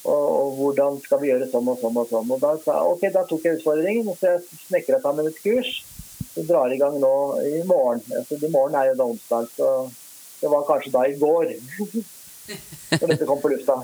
Og, 0.04 0.24
og 0.28 0.56
hvordan 0.58 0.98
skal 1.00 1.20
vi 1.22 1.30
gjøre 1.30 1.48
sånn 1.48 1.68
og 1.72 1.80
sånn 1.80 1.96
og 1.96 2.10
sånn. 2.10 2.32
Og 2.36 2.40
da, 2.42 2.52
sa, 2.60 2.80
ok, 2.92 3.06
da 3.14 3.24
tok 3.28 3.46
jeg 3.46 3.60
utfordringen, 3.60 4.10
og 4.12 4.18
så 4.20 4.36
snekra 4.66 5.00
sammen 5.04 5.30
et 5.30 5.40
kurs. 5.40 5.78
Vi 6.34 6.44
drar 6.48 6.72
i 6.74 6.80
gang 6.80 6.98
nå 7.00 7.14
i 7.46 7.62
morgen. 7.68 8.02
Altså, 8.18 8.36
I 8.36 8.52
morgen 8.52 8.76
er 8.76 8.90
jo 8.90 8.98
da 9.00 9.08
onsdag, 9.14 9.48
så 9.56 9.70
det 10.42 10.52
var 10.52 10.68
kanskje 10.68 10.92
da 10.92 11.06
i 11.08 11.16
går. 11.20 11.56
Når 13.00 13.10
dette 13.14 13.28
kom 13.28 13.40
på 13.40 13.54
lufta. 13.54 13.78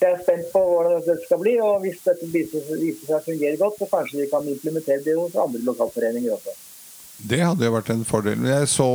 Jeg 0.00 0.14
er 0.14 0.20
spent 0.22 0.46
på 0.48 0.60
hvordan 0.64 1.02
dette 1.04 1.26
skal 1.26 1.40
bli, 1.42 1.58
og 1.60 1.82
hvis 1.84 1.98
dette 2.06 2.26
viser, 2.32 2.62
seg 2.64 3.16
å 3.18 3.24
fungere 3.24 3.58
godt, 3.60 3.82
så 3.82 3.88
kanskje 3.90 4.22
vi 4.22 4.28
kan 4.30 4.46
implementere 4.48 5.02
det 5.04 5.16
hos 5.18 5.34
andre 5.36 5.60
lokalforeninger 5.66 6.32
også. 6.38 6.54
Det 7.28 7.42
hadde 7.44 7.66
jo 7.66 7.74
vært 7.74 7.90
en 7.92 8.06
fordel. 8.08 8.46
Jeg 8.48 8.68
så 8.72 8.88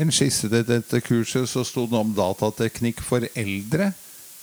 en 0.00 0.12
skisse 0.14 0.48
til 0.48 0.64
dette 0.64 1.00
kurset, 1.04 1.44
så 1.52 1.66
sto 1.68 1.84
det 1.90 1.98
om 1.98 2.14
datateknikk 2.16 3.02
for 3.04 3.26
eldre. 3.36 3.90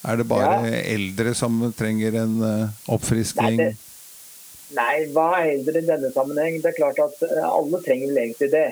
Er 0.06 0.20
det 0.22 0.28
bare 0.30 0.60
ja. 0.68 0.84
eldre 0.94 1.34
som 1.36 1.58
trenger 1.76 2.20
en 2.22 2.38
uh, 2.44 2.94
oppfriskning? 2.94 3.58
Nei, 3.58 3.72
det, 3.72 4.78
nei, 4.78 4.94
hva 5.16 5.26
er 5.40 5.56
eldre 5.56 5.82
i 5.82 5.90
denne 5.90 6.14
sammenheng? 6.14 6.62
Det 6.62 6.70
er 6.70 6.78
klart 6.78 7.02
at 7.02 7.18
uh, 7.26 7.50
alle 7.50 7.82
trenger 7.82 8.14
vel 8.14 8.22
egentlig 8.28 8.52
det. 8.54 8.68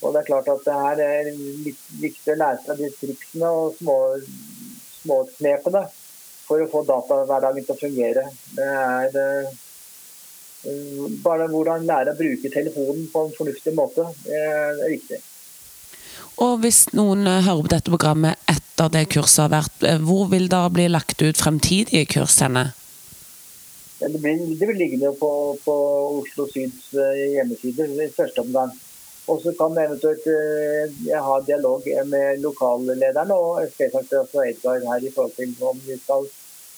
Og 0.00 0.16
det 0.16 0.24
er 0.24 0.30
klart 0.32 0.48
at 0.56 0.64
det 0.64 0.80
her 0.80 1.04
er 1.04 1.30
litt 1.36 1.86
viktig 2.00 2.32
å 2.32 2.40
lære 2.40 2.64
seg 2.64 2.80
de 2.80 2.90
triksene 2.96 3.52
og 3.60 3.76
små, 3.76 4.00
småknepene 5.02 5.84
for 6.46 6.62
å 6.62 6.68
få 6.70 6.82
datahverdagen 6.88 7.66
til 7.66 7.74
å 7.74 7.80
fungere. 7.80 8.26
Det 8.56 8.66
er 8.66 9.16
uh, 9.16 11.08
bare 11.24 11.48
hvordan 11.52 11.86
lære 11.86 12.14
å 12.14 12.18
bruke 12.18 12.52
telefonen 12.52 13.08
på 13.12 13.24
en 13.26 13.34
fornuftig 13.36 13.74
måte. 13.76 14.06
Det 14.24 14.40
er 14.40 14.94
viktig. 14.96 15.20
Og 16.42 16.58
hvis 16.60 16.82
noen 16.92 17.24
hører 17.26 17.62
på 17.64 17.72
dette 17.72 17.92
programmet 17.92 18.50
etter 18.50 18.90
det 18.92 19.06
kurset 19.14 19.46
har 19.46 19.54
vært, 19.54 19.86
hvor 20.04 20.26
vil 20.32 20.50
det 20.52 20.64
bli 20.76 20.88
lagt 20.90 21.22
ut 21.22 21.38
fremtidige 21.40 22.04
kurs 22.12 22.40
henne? 22.44 22.68
Det, 23.96 24.10
blir, 24.20 24.42
det 24.60 24.66
vil 24.68 24.76
ligge 24.76 25.12
på, 25.16 25.30
på 25.64 25.76
Oslo 26.18 26.44
Syds 26.52 26.90
hjemmeside 26.92 27.88
i 27.88 28.10
første 28.12 28.44
omgang. 28.44 28.74
Og 29.26 29.40
så 29.42 29.52
kan 29.58 29.74
eventuelt 29.82 30.26
eh, 30.30 30.92
jeg 31.08 31.22
ha 31.28 31.38
dialog 31.42 31.86
med 32.06 32.42
lokallederen 32.44 33.32
og 33.34 33.64
selvsagt 33.74 34.14
også 34.20 34.44
Edgar 34.46 34.84
her 34.86 35.02
i 35.02 35.10
forhold 35.10 35.34
til 35.34 35.66
om 35.66 35.80
vi 35.82 35.98
skal 35.98 36.28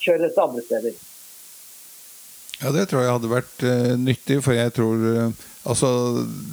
kjøre 0.00 0.22
dette 0.24 0.46
andre 0.46 0.64
steder. 0.64 0.96
Ja, 2.58 2.72
det 2.74 2.88
tror 2.88 3.04
jeg 3.04 3.14
hadde 3.14 3.30
vært 3.30 3.60
uh, 3.62 3.92
nyttig, 4.00 4.40
for 4.42 4.56
jeg 4.56 4.72
tror 4.74 5.04
uh, 5.04 5.44
Altså, 5.68 5.88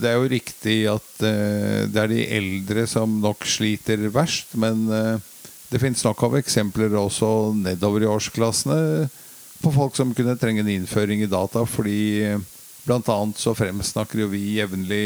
det 0.02 0.10
er 0.10 0.18
jo 0.20 0.28
riktig 0.28 0.74
at 0.92 1.22
det 1.24 2.00
er 2.02 2.10
de 2.12 2.26
eldre 2.36 2.84
som 2.90 3.14
nok 3.24 3.46
sliter 3.48 4.02
verst, 4.12 4.58
men 4.60 4.90
det 5.70 5.80
finnes 5.80 6.04
nok 6.04 6.26
av 6.28 6.36
eksempler 6.42 6.98
også 7.00 7.30
nedover 7.56 8.04
i 8.04 8.10
årsklassene 8.12 9.08
på 9.62 9.72
folk 9.72 9.96
som 9.96 10.12
kunne 10.18 10.36
trenge 10.42 10.66
en 10.66 10.74
innføring 10.74 11.24
i 11.24 11.30
data, 11.32 11.64
fordi 11.64 12.34
bl.a. 12.84 13.18
så 13.40 13.56
fremsnakker 13.56 14.26
jo 14.26 14.28
vi 14.34 14.58
jevnlig 14.58 15.06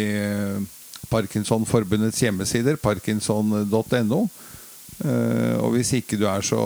Parkinsonforbundets 1.10 2.22
hjemmesider, 2.24 2.80
parkinson.no. 2.82 4.24
Uh, 5.00 5.56
og 5.64 5.78
hvis 5.78 5.94
ikke 5.96 6.18
du 6.20 6.26
er 6.28 6.44
så 6.44 6.60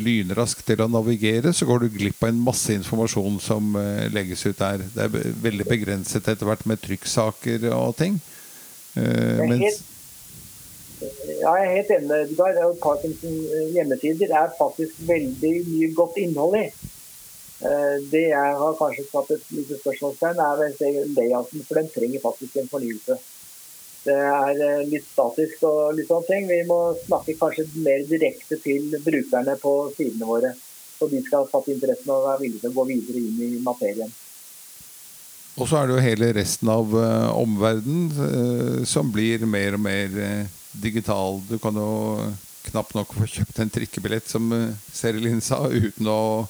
lynrask 0.00 0.58
til 0.66 0.80
å 0.82 0.88
navigere, 0.90 1.52
så 1.54 1.68
går 1.68 1.84
du 1.84 1.92
glipp 1.94 2.24
av 2.24 2.32
en 2.32 2.40
masse 2.42 2.74
informasjon 2.74 3.36
som 3.42 3.76
uh, 3.78 4.08
legges 4.10 4.42
ut 4.48 4.58
der. 4.58 4.82
Det 4.94 5.04
er 5.04 5.36
veldig 5.44 5.68
begrenset 5.68 6.26
etter 6.32 6.48
hvert 6.48 6.66
med 6.66 6.82
trykksaker 6.82 7.68
og 7.76 7.94
ting. 8.00 8.18
Jeg 8.98 9.70
ja, 10.98 11.52
jeg 11.54 11.66
er 11.68 11.74
helt 11.76 11.90
enig 11.94 12.08
med 12.10 12.34
deg. 12.34 12.60
Parkinsons 12.82 13.72
hjemmesider 13.76 14.32
er 14.34 14.56
faktisk 14.58 14.98
veldig 15.06 15.52
mye 15.68 15.92
godt 15.94 16.18
innhold 16.18 16.56
i. 16.58 16.66
Det 18.10 18.24
jeg 18.24 18.56
har 18.62 18.74
kanskje 18.78 19.04
satt 19.06 19.30
et 19.34 19.46
lite 19.54 19.78
spørsmålstegn, 19.78 20.42
er 20.42 21.06
layouten, 21.14 21.62
for 21.68 21.78
den 21.78 21.90
trenger 21.94 22.22
faktisk 22.22 22.58
en 22.58 22.70
fornyelse 22.70 23.18
det 24.08 24.16
er 24.16 24.62
eh, 24.64 24.86
litt 24.88 25.06
statisk 25.06 25.64
og 25.68 25.98
litt 25.98 26.08
sånne 26.08 26.28
ting. 26.28 26.48
Vi 26.48 26.62
må 26.68 26.78
snakke 27.04 27.36
kanskje 27.38 27.66
mer 27.84 28.04
direkte 28.08 28.58
til 28.62 28.94
brukerne 29.04 29.56
på 29.60 29.74
sidene 29.96 30.28
våre. 30.28 30.54
Så 30.98 31.06
de 31.12 31.20
skal 31.26 31.46
fatte 31.50 31.74
interessen 31.74 32.10
og 32.14 32.24
være 32.26 32.42
villige 32.42 32.64
til 32.64 32.72
å 32.72 32.78
gå 32.80 32.86
videre 32.88 33.22
inn 33.22 33.42
i 33.44 33.50
materien. 33.62 34.10
Og 35.58 35.66
så 35.66 35.78
er 35.78 35.88
det 35.88 35.94
jo 35.96 36.02
hele 36.04 36.30
resten 36.36 36.70
av 36.70 36.92
uh, 36.94 37.30
omverdenen 37.34 38.10
uh, 38.14 38.84
som 38.86 39.10
blir 39.14 39.42
mer 39.46 39.74
og 39.74 39.82
mer 39.82 40.14
uh, 40.14 40.58
digital. 40.78 41.40
Du 41.50 41.56
kan 41.62 41.78
jo 41.78 41.88
knapt 42.68 42.94
nok 42.94 43.14
få 43.14 43.26
kjøpt 43.30 43.58
en 43.62 43.72
trikkebillett, 43.74 44.26
som 44.30 44.50
Serilin 44.94 45.42
sa, 45.42 45.64
uten 45.66 46.10
å 46.10 46.46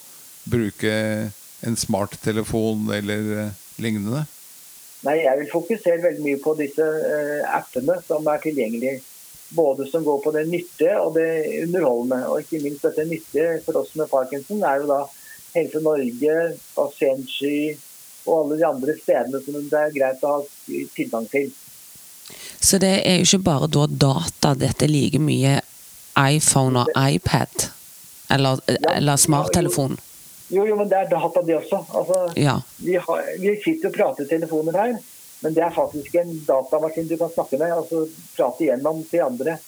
bruke 0.49 0.92
en 1.64 1.79
smarttelefon 1.79 2.88
eller 2.97 3.53
lignende. 3.81 4.27
Nei, 5.06 5.20
jeg 5.22 5.38
vil 5.38 5.52
fokusere 5.52 6.02
veldig 6.02 6.24
mye 6.24 6.40
på 6.42 6.56
disse 6.58 6.82
uh, 6.82 7.44
appene 7.54 8.00
som 8.06 8.26
er 8.26 8.42
tilgjengelige. 8.42 8.98
Både 9.54 9.87
som 9.88 10.02
går 10.04 10.18
på 10.24 10.32
det 10.34 10.44
nyttige 10.50 10.96
og 11.00 11.14
det 11.16 11.28
underholdende. 11.62 12.24
Og 12.28 12.42
ikke 12.42 12.62
minst 12.64 12.84
dette 12.84 13.06
nyttige 13.08 13.61
for 13.64 13.80
oss 13.82 13.94
med 13.96 14.11
parkinson 14.11 14.64
er 14.66 14.82
jo 14.82 14.90
da 14.90 15.04
Helse 15.54 15.80
Norge, 15.80 16.34
Pasientsky 16.74 17.78
og 18.26 18.34
alle 18.42 18.58
de 18.58 18.66
andre 18.68 18.96
stedene 18.98 19.40
som 19.40 19.56
det 19.56 19.80
er 19.80 19.94
greit 19.94 20.26
å 20.26 20.34
ha 20.34 20.42
tilgang 20.96 21.24
til. 21.32 21.48
Så 22.61 22.76
det 22.82 22.92
er 23.08 23.22
jo 23.22 23.28
ikke 23.30 23.46
bare 23.46 23.70
da 23.72 23.87
data, 23.88 24.52
dette 24.58 24.90
like 24.90 25.20
mye 25.22 25.56
iPhone 26.18 26.82
og 26.82 26.92
iPad? 26.98 27.70
Eller, 28.28 28.61
eller 28.92 29.16
smarttelefon? 29.16 29.96
Jo, 30.48 30.64
jo, 30.64 30.76
men 30.76 30.88
det 30.88 30.96
er 30.96 31.11
data, 31.11 31.42
det 31.44 31.56
også. 31.58 31.82
Altså, 31.92 32.18
ja. 32.40 32.56
vi, 32.80 32.94
har, 32.96 33.24
vi, 33.40 33.54
sitter 33.64 33.90
og 33.90 33.96
prater 33.96 34.24
i 34.24 34.30
telefoner 34.30 34.78
her, 34.80 34.94
men 35.44 35.56
det 35.56 35.64
er 35.64 35.74
faktisk 35.74 36.14
en 36.16 36.30
datamaskin 36.46 37.08
du 37.11 37.18
kan 37.20 37.32
snakke 37.34 37.58
med. 37.61 37.74
altså 37.74 38.06
Prate 38.37 38.64
igjennom 38.64 39.02
til 39.11 39.26
andre. 39.26 39.58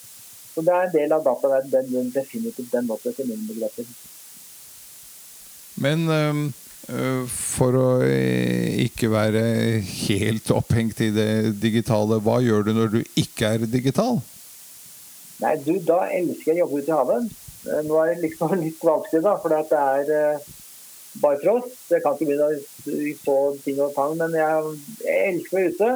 Så 0.54 0.64
det 0.66 0.72
er 0.74 0.86
en 0.86 0.94
del 0.94 1.12
av 1.14 1.26
dataverdenen, 1.26 2.08
definitivt 2.14 2.72
den 2.72 2.88
måten, 2.88 3.12
etter 3.12 3.28
mine 3.28 3.44
begreper. 3.46 3.90
Men 5.80 6.08
øh, 6.08 7.28
for 7.28 7.76
å 7.78 7.90
eh, 8.06 8.80
ikke 8.86 9.12
være 9.12 9.44
helt 9.84 10.50
opphengt 10.56 11.04
i 11.04 11.10
det 11.14 11.60
digitale, 11.60 12.18
hva 12.24 12.40
gjør 12.42 12.66
du 12.66 12.72
når 12.76 12.96
du 12.96 13.00
ikke 13.20 13.52
er 13.54 13.68
digital? 13.68 14.18
Nei, 15.40 15.54
du, 15.64 15.76
Da 15.84 16.06
elsker 16.08 16.54
jeg 16.54 16.58
å 16.58 16.64
jobbe 16.64 16.80
ute 16.80 16.90
i 16.90 16.96
havet. 16.96 17.30
Eh, 17.68 17.84
nå 17.84 18.00
er 18.00 18.14
det 18.14 18.24
liksom 18.24 18.56
litt 18.64 18.80
vanskelig, 18.80 19.22
da, 19.28 19.36
for 19.44 19.52
det 19.52 19.84
er 19.84 20.40
barfrost. 21.20 21.76
Jeg 21.90 22.04
kan 22.04 22.16
ikke 22.16 22.30
begynne 22.30 22.48
å 22.48 23.18
få 23.24 23.36
ting 23.64 23.80
og 23.82 23.94
tang, 23.96 24.16
men 24.20 24.36
jeg, 24.38 24.74
jeg 25.04 25.34
elsker 25.34 25.58
være 25.58 25.74
ute. 25.74 25.92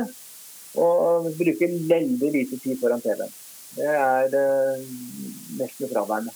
Og 0.85 1.29
bruker 1.39 1.75
veldig 1.91 2.31
lite 2.35 2.59
tid 2.59 2.81
foran 2.81 3.03
TV-en. 3.05 3.37
Det 3.75 3.91
er 3.91 4.35
eh, 4.39 4.89
nesten 5.59 5.91
fraværende. 5.91 6.35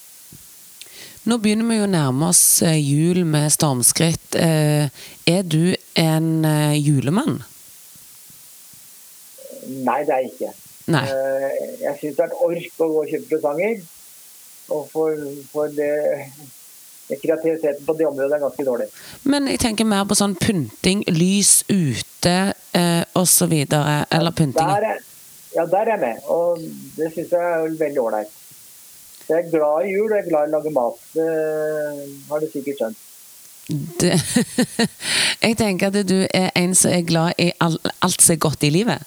Nå 1.29 1.37
begynner 1.43 1.67
vi 1.69 1.77
jo 1.77 1.85
å 1.85 1.91
nærme 1.91 2.31
oss 2.31 2.63
eh, 2.65 2.79
jul 2.79 3.25
med 3.29 3.51
stormskritt. 3.53 4.37
Eh, 4.39 4.89
er 5.29 5.43
du 5.45 5.75
en 5.99 6.29
eh, 6.47 6.79
julemann? 6.79 7.43
Nei, 9.69 9.99
det 10.07 10.15
er 10.15 10.23
jeg 10.25 10.31
ikke. 10.33 10.53
Nei. 10.95 11.05
Jeg 11.83 11.95
syns 11.99 12.17
det 12.17 12.25
er 12.25 12.31
et 12.31 12.45
ork 12.47 12.81
å 12.81 12.89
gå 12.95 13.03
og 13.03 13.11
kjøpe 13.11 13.29
presanger. 13.35 13.83
Og 14.73 14.87
for, 14.93 15.27
for 15.51 15.75
det 15.75 15.91
kreativiteten 17.17 17.87
på 17.87 17.95
det 17.97 18.07
området 18.07 18.37
er 18.37 18.43
ganske 18.43 18.65
dårlig. 18.67 18.89
Men 19.25 19.49
jeg 19.49 19.63
tenker 19.65 19.89
mer 19.89 20.05
på 20.09 20.19
sånn 20.19 20.37
pynting, 20.37 21.05
lys 21.09 21.63
ute 21.71 22.37
eh, 22.77 23.05
osv. 23.17 23.55
Eller 23.65 24.35
pynting? 24.37 24.75
Der 24.77 25.01
ja, 25.57 25.65
der 25.67 25.79
er 25.79 25.91
jeg 25.91 26.01
med, 26.01 26.17
og 26.29 26.61
det 26.97 27.09
syns 27.15 27.33
jeg 27.33 27.41
er 27.41 27.79
veldig 27.81 28.01
ålreit. 28.03 28.35
Jeg 29.29 29.39
er 29.39 29.51
glad 29.51 29.85
i 29.85 29.93
jul 29.93 30.07
og 30.07 30.17
jeg 30.17 30.25
er 30.25 30.29
glad 30.29 30.45
i 30.47 30.51
å 30.51 30.55
lage 30.57 30.73
mat. 30.73 31.01
Det 31.15 31.29
har 32.31 32.43
du 32.43 32.47
sikkert 32.53 32.81
skjønt. 32.81 33.05
Det, 34.01 34.13
jeg 35.45 35.57
tenker 35.61 35.91
at 35.91 36.09
du 36.09 36.21
er 36.25 36.49
en 36.57 36.77
som 36.79 36.93
er 36.93 37.05
glad 37.09 37.41
i 37.41 37.51
alt 37.61 38.23
som 38.25 38.33
er 38.35 38.41
godt 38.41 38.65
i 38.65 38.73
livet. 38.73 39.05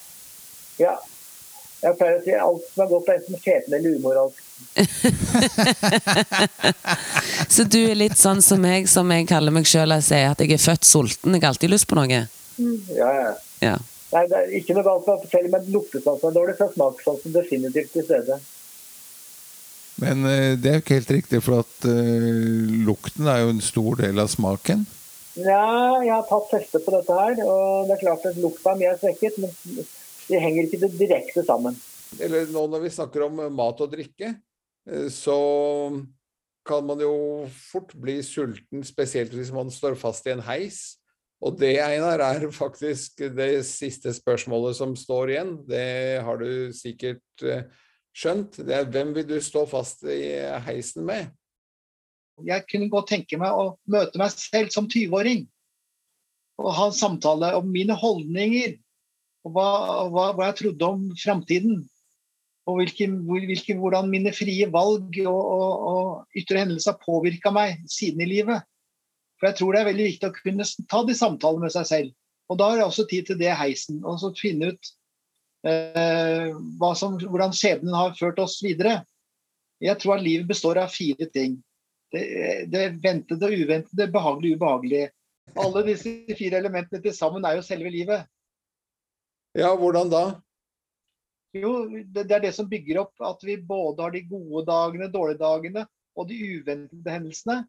Ja. 0.81 0.97
Jeg 1.81 1.97
pleier 1.97 2.19
å 2.19 2.25
si 2.25 2.35
alt 2.37 2.67
som 2.69 2.83
er 2.85 2.91
godt, 2.91 3.09
er 3.09 3.21
enten 3.21 3.41
fetende 3.41 3.79
eller 3.79 3.97
umoralsk. 3.97 4.43
så 7.53 7.63
du 7.67 7.79
er 7.83 7.97
litt 7.97 8.17
sånn 8.19 8.41
som 8.45 8.61
meg, 8.63 8.89
som 8.89 9.11
jeg 9.11 9.27
kaller 9.29 9.51
meg 9.53 9.65
sjøl 9.67 9.91
og 9.95 10.03
sier 10.05 10.29
at 10.31 10.39
jeg 10.41 10.51
er 10.55 10.61
født 10.61 10.85
sulten. 10.87 11.35
Jeg 11.35 11.41
har 11.43 11.49
alltid 11.53 11.69
lyst 11.73 11.87
på 11.89 11.95
noe. 11.99 12.19
Mm, 12.57 12.79
ja, 12.95 13.09
ja. 13.17 13.31
ja. 13.65 13.77
Nei, 14.11 14.25
det 14.27 14.37
er 14.37 14.55
ikke 14.59 14.73
noe 14.75 14.87
galt 14.87 15.05
med 15.07 15.17
selv 15.31 15.55
om 15.55 15.63
luktesansen 15.75 16.27
er 16.29 16.33
dårlig, 16.35 16.55
så 16.57 16.63
er 16.67 16.73
smakssansen 16.75 17.31
definitivt 17.35 17.91
til 17.95 18.03
stede. 18.07 18.35
Men 20.01 20.17
uh, 20.25 20.51
det 20.59 20.67
er 20.67 20.75
jo 20.79 20.83
ikke 20.83 20.99
helt 20.99 21.15
riktig, 21.15 21.39
for 21.45 21.53
at 21.61 21.75
uh, 21.87 21.91
lukten 22.87 23.25
er 23.31 23.39
jo 23.45 23.53
en 23.53 23.63
stor 23.63 23.91
del 24.01 24.15
av 24.23 24.27
smaken. 24.31 24.79
Ja, 25.39 25.63
jeg 26.03 26.11
har 26.11 26.25
tatt 26.27 26.47
tester 26.51 26.79
på 26.83 26.91
dette 26.91 27.13
her, 27.15 27.39
og 27.47 27.87
det 27.87 27.95
er 27.95 28.03
klart 28.03 28.23
at 28.27 28.39
lukta 28.43 28.75
mi 28.75 28.85
er 28.89 28.99
svekket, 28.99 29.35
men 29.39 29.51
de 30.27 30.35
henger 30.43 30.67
ikke 30.67 30.91
direkte 30.99 31.41
sammen. 31.47 31.75
Eller 32.19 32.51
nå 32.51 32.65
når 32.67 32.83
vi 32.83 32.91
snakker 32.91 33.23
om 33.29 33.39
mat 33.55 33.79
og 33.79 33.93
drikke, 33.93 34.33
Eh, 34.33 34.50
så 35.13 35.37
kan 36.65 36.85
man 36.85 37.01
jo 37.01 37.13
fort 37.51 37.93
bli 37.97 38.19
sulten, 38.25 38.83
spesielt 38.85 39.33
hvis 39.33 39.51
man 39.53 39.71
står 39.73 39.97
fast 39.99 40.27
i 40.27 40.35
en 40.35 40.43
heis. 40.45 41.01
Og 41.41 41.57
det, 41.57 41.73
Einar, 41.81 42.21
er 42.21 42.51
faktisk 42.53 43.23
det 43.33 43.63
siste 43.65 44.13
spørsmålet 44.13 44.77
som 44.77 44.93
står 44.97 45.33
igjen. 45.33 45.55
Det 45.65 46.21
har 46.21 46.37
du 46.37 46.69
sikkert 46.77 47.45
eh, 47.45 47.65
skjønt. 48.13 48.59
Det 48.61 48.75
er 48.77 48.89
hvem 48.93 49.15
vil 49.15 49.25
du 49.25 49.39
stå 49.41 49.65
fast 49.69 50.05
i 50.05 50.37
heisen 50.67 51.07
med? 51.07 51.31
Jeg 52.45 52.65
kunne 52.69 52.89
godt 52.93 53.09
tenke 53.13 53.39
meg 53.41 53.57
å 53.57 53.73
møte 53.89 54.21
meg 54.21 54.33
selv 54.37 54.69
som 54.73 54.89
20-åring. 54.89 55.47
Og 56.61 56.75
ha 56.77 56.87
en 56.91 56.97
samtale 56.97 57.55
om 57.57 57.73
mine 57.73 57.97
holdninger. 57.97 58.77
Og 59.41 59.55
hva, 59.55 59.69
hva, 60.13 60.27
hva 60.37 60.51
jeg 60.51 60.59
trodde 60.61 60.91
om 60.93 61.09
framtiden 61.17 61.81
og 62.71 62.79
hvilken, 62.79 63.19
hvilken, 63.27 63.79
hvordan 63.81 64.09
mine 64.11 64.31
frie 64.35 64.67
valg 64.71 65.17
og, 65.25 65.41
og, 65.41 65.85
og 65.91 66.39
ytre 66.39 66.63
hendelser 66.63 66.95
har 66.95 67.03
påvirka 67.03 67.51
meg 67.53 67.83
siden 67.91 68.23
i 68.23 68.29
livet. 68.29 68.63
For 69.39 69.49
jeg 69.49 69.57
tror 69.59 69.73
det 69.73 69.81
er 69.81 69.89
veldig 69.89 70.07
viktig 70.07 70.29
å 70.29 70.35
kunne 70.35 70.67
ta 70.91 71.03
de 71.07 71.17
samtalene 71.17 71.65
med 71.65 71.73
seg 71.73 71.87
selv. 71.89 72.11
Og 72.51 72.59
da 72.59 72.67
har 72.69 72.81
jeg 72.81 72.89
også 72.91 73.07
tid 73.09 73.29
til 73.29 73.39
det 73.39 73.53
heisen. 73.57 74.01
Og 74.05 74.19
så 74.21 74.29
finne 74.37 74.73
ut 74.73 74.91
eh, 75.67 76.51
som, 76.99 77.15
hvordan 77.21 77.55
skjebnen 77.55 77.95
har 77.95 78.13
ført 78.19 78.41
oss 78.43 78.59
videre. 78.63 78.99
Jeg 79.81 79.97
tror 80.01 80.17
at 80.17 80.25
livet 80.25 80.49
består 80.51 80.77
av 80.81 80.93
fire 80.93 81.25
ting. 81.33 81.57
Det, 82.11 82.21
det 82.69 82.83
ventede 83.01 83.47
og 83.47 83.55
uventede, 83.55 84.11
behagelige 84.13 84.59
ubehagelige. 84.59 85.09
Alle 85.57 85.83
disse 85.87 86.11
fire 86.37 86.59
elementene 86.61 87.01
til 87.01 87.15
sammen 87.15 87.47
er 87.47 87.57
jo 87.57 87.65
selve 87.65 87.89
livet. 87.91 88.27
Ja, 89.57 89.73
hvordan 89.75 90.11
da? 90.11 90.23
Jo, 91.57 91.73
det, 91.89 92.25
det 92.29 92.35
er 92.37 92.43
det 92.45 92.53
som 92.55 92.69
bygger 92.71 93.01
opp 93.03 93.25
at 93.27 93.41
vi 93.43 93.57
både 93.57 94.05
har 94.05 94.13
de 94.15 94.23
gode 94.29 94.63
dagene, 94.69 95.09
dårlige 95.11 95.41
dagene 95.41 95.85
og 96.15 96.27
de 96.29 96.37
uventede 96.57 97.15
hendelsene. 97.15 97.63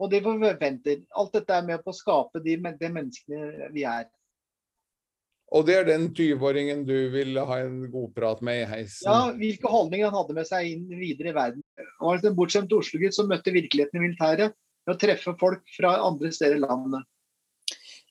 Og 0.00 0.08
det 0.10 0.22
vi 0.24 0.32
forventer. 0.32 1.02
Alt 1.20 1.36
dette 1.36 1.52
er 1.52 1.66
med 1.66 1.82
på 1.84 1.92
å 1.92 1.96
skape 1.96 2.40
de, 2.42 2.56
de 2.56 2.88
menneskene 2.90 3.68
vi 3.74 3.84
er. 3.84 4.08
Og 5.50 5.66
det 5.66 5.76
er 5.80 5.86
den 5.88 6.06
20-åringen 6.14 6.84
du 6.86 6.96
vil 7.10 7.38
ha 7.42 7.58
en 7.64 7.82
godprat 7.90 8.40
med 8.46 8.62
i 8.62 8.66
heisen? 8.70 9.06
Ja, 9.06 9.32
hvilke 9.34 9.70
holdninger 9.70 10.06
han 10.06 10.18
hadde 10.20 10.36
med 10.36 10.46
seg 10.46 10.68
inn 10.70 10.84
videre 10.94 11.32
i 11.32 11.36
verden. 11.36 11.64
Han 11.98 12.06
var 12.06 12.22
en 12.22 12.36
bortskjemt 12.38 12.74
Oslo-gutt 12.74 13.16
som 13.16 13.28
møtte 13.30 13.54
virkeligheten 13.54 13.98
i 13.98 14.04
militæret 14.04 14.54
ved 14.86 14.94
å 14.94 15.00
treffe 15.00 15.34
folk 15.40 15.66
fra 15.74 15.96
andre 16.06 16.30
steder 16.32 16.60
i 16.60 16.62
landet. 16.62 17.02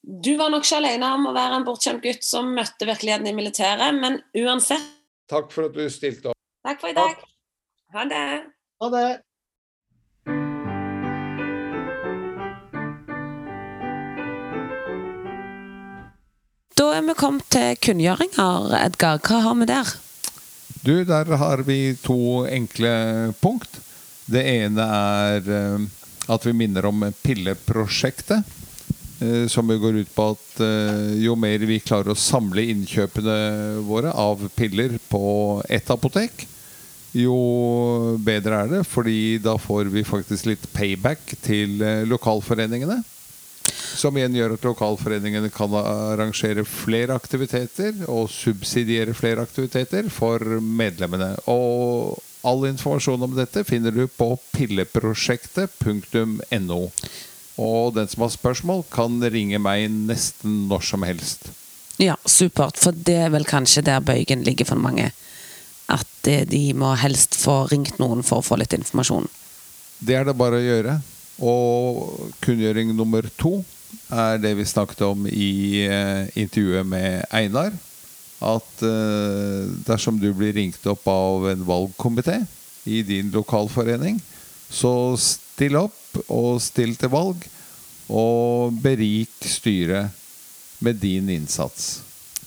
Du 0.03 0.33
var 0.39 0.51
nok 0.51 0.67
ikke 0.67 0.79
alene 0.79 1.13
om 1.15 1.27
å 1.31 1.35
være 1.35 1.59
en 1.59 1.67
bortskjemt 1.67 2.03
gutt 2.03 2.27
som 2.27 2.51
møtte 2.55 2.87
virkeligheten 2.87 3.31
i 3.31 3.35
militæret, 3.35 3.95
men 3.95 4.19
uansett 4.43 4.98
Takk 5.29 5.51
for 5.53 5.69
at 5.69 5.75
du 5.77 5.83
stilte 5.93 6.31
opp. 6.31 6.37
Takk 6.65 6.79
for 6.81 6.89
i 6.89 6.95
dag. 6.97 7.19
Ha 7.93 8.05
det. 8.09 8.27
Ha 8.81 8.87
det. 8.93 9.09
Da 16.79 16.87
er 16.95 17.05
vi 17.05 17.15
kommet 17.19 17.45
til 17.53 17.77
kunngjøringer. 17.83 18.73
Edgar, 18.79 19.21
hva 19.21 19.41
har 19.45 19.57
vi 19.59 19.69
der? 19.69 19.93
Du, 20.81 20.95
der 21.05 21.35
har 21.37 21.61
vi 21.67 21.93
to 22.01 22.47
enkle 22.49 22.93
punkt. 23.41 23.81
Det 24.29 24.41
ene 24.47 24.81
er 24.81 25.49
eh, 25.59 25.89
at 26.29 26.45
vi 26.45 26.55
minner 26.57 26.87
om 26.89 27.05
pilleprosjektet. 27.21 28.47
Eh, 29.21 29.47
Som 29.47 29.67
går 29.67 30.01
ut 30.01 30.15
på 30.15 30.29
at 30.33 30.61
eh, 30.65 31.15
jo 31.23 31.35
mer 31.39 31.59
vi 31.69 31.79
klarer 31.83 32.13
å 32.13 32.19
samle 32.19 32.65
innkjøpene 32.73 33.35
våre 33.87 34.11
av 34.11 34.47
piller 34.55 34.97
på 35.09 35.23
ett 35.69 35.89
apotek, 35.91 36.47
jo 37.17 37.37
bedre 38.21 38.63
er 38.63 38.67
det. 38.73 38.83
Fordi 38.87 39.37
da 39.43 39.57
får 39.57 39.85
vi 39.93 40.03
faktisk 40.07 40.45
litt 40.51 40.73
payback 40.73 41.37
til 41.45 41.81
eh, 41.81 42.07
lokalforeningene. 42.09 43.03
Som 43.99 44.17
igjen 44.17 44.35
gjør 44.37 44.53
at 44.55 44.65
lokalforeningene 44.65 45.49
kan 45.53 45.73
arrangere 45.75 46.63
flere 46.65 47.13
aktiviteter 47.17 47.93
og 48.07 48.29
subsidiere 48.31 49.13
flere 49.17 49.41
aktiviteter 49.43 50.09
for 50.13 50.39
medlemmene. 50.61 51.35
Og 51.51 52.17
all 52.47 52.65
informasjon 52.69 53.23
om 53.25 53.35
dette 53.35 53.63
finner 53.67 53.91
du 53.91 54.07
på 54.07 54.37
pilleprosjektet.no. 54.55 56.91
Og 57.59 57.95
den 57.97 58.07
som 58.07 58.23
har 58.23 58.31
spørsmål, 58.31 58.85
kan 58.93 59.19
ringe 59.19 59.59
meg 59.59 59.89
nesten 59.91 60.67
når 60.69 60.85
som 60.93 61.03
helst. 61.03 61.49
Ja, 61.99 62.15
supert. 62.23 62.79
For 62.79 62.95
det 62.95 63.17
er 63.25 63.33
vel 63.33 63.47
kanskje 63.47 63.83
der 63.83 63.99
bøygen 64.03 64.45
ligger 64.47 64.69
for 64.69 64.79
mange. 64.79 65.09
At 65.91 66.29
eh, 66.29 66.45
de 66.47 66.69
må 66.77 66.93
helst 67.01 67.35
få 67.35 67.65
ringt 67.71 67.99
noen 67.99 68.23
for 68.23 68.39
å 68.39 68.45
få 68.45 68.59
litt 68.61 68.75
informasjon. 68.77 69.27
Det 69.99 70.15
er 70.15 70.29
det 70.29 70.37
bare 70.39 70.61
å 70.61 70.63
gjøre. 70.63 70.95
Og 71.43 72.31
kunngjøring 72.43 72.93
nummer 72.95 73.27
to 73.39 73.59
er 74.13 74.39
det 74.41 74.55
vi 74.57 74.67
snakket 74.67 75.03
om 75.07 75.27
i 75.27 75.83
eh, 75.83 76.31
intervjuet 76.39 76.87
med 76.87 77.25
Einar. 77.35 77.75
At 78.39 78.85
eh, 78.85 79.67
dersom 79.87 80.21
du 80.21 80.29
blir 80.31 80.55
ringt 80.55 80.85
opp 80.87 81.03
av 81.11 81.49
en 81.51 81.67
valgkomité 81.67 82.39
i 82.87 83.01
din 83.03 83.33
lokalforening, 83.33 84.21
så 84.69 85.17
still 85.59 85.75
opp 85.75 86.21
og 86.31 86.61
still 86.63 86.95
til 86.99 87.11
valg. 87.11 87.43
Og 88.09 88.71
berik 88.81 89.35
styret 89.45 90.15
med 90.81 90.95
din 91.03 91.27
innsats. 91.29 91.99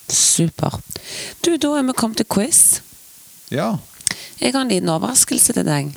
Super. 0.09 0.79
Du, 1.44 1.53
da 1.61 1.75
er 1.79 1.85
vi 1.87 1.94
kommet 1.96 2.18
til 2.22 2.27
quiz. 2.33 2.81
Ja. 3.53 3.77
Jeg 4.40 4.55
har 4.57 4.64
en 4.64 4.72
liten 4.72 4.90
overraskelse 4.90 5.55
til 5.55 5.66
deg. 5.68 5.92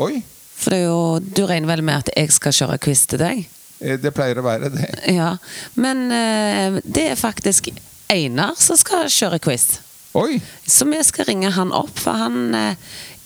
Oi. 0.00 0.20
For 0.54 0.76
jo, 0.78 0.98
du 1.18 1.42
regner 1.48 1.72
vel 1.72 1.82
med 1.84 2.04
at 2.04 2.12
jeg 2.14 2.30
skal 2.36 2.54
kjøre 2.54 2.78
quiz 2.84 3.02
til 3.10 3.18
deg? 3.24 3.40
eh, 3.80 3.96
Det 4.00 4.12
pleier 4.14 4.38
å 4.38 4.46
være 4.46 4.70
det. 4.76 4.86
Ja. 5.18 5.32
Men 5.74 6.04
eh, 6.14 6.78
det 6.84 7.08
er 7.14 7.18
faktisk 7.20 7.72
Einar 8.12 8.54
som 8.60 8.78
skal 8.78 9.08
kjøre 9.10 9.40
quiz. 9.42 9.80
Oi. 10.14 10.38
Så 10.70 10.86
vi 10.86 11.00
skal 11.02 11.26
ringe 11.32 11.50
han 11.56 11.72
opp, 11.74 11.96
for 11.98 12.14
han 12.20 12.54
eh, 12.54 12.76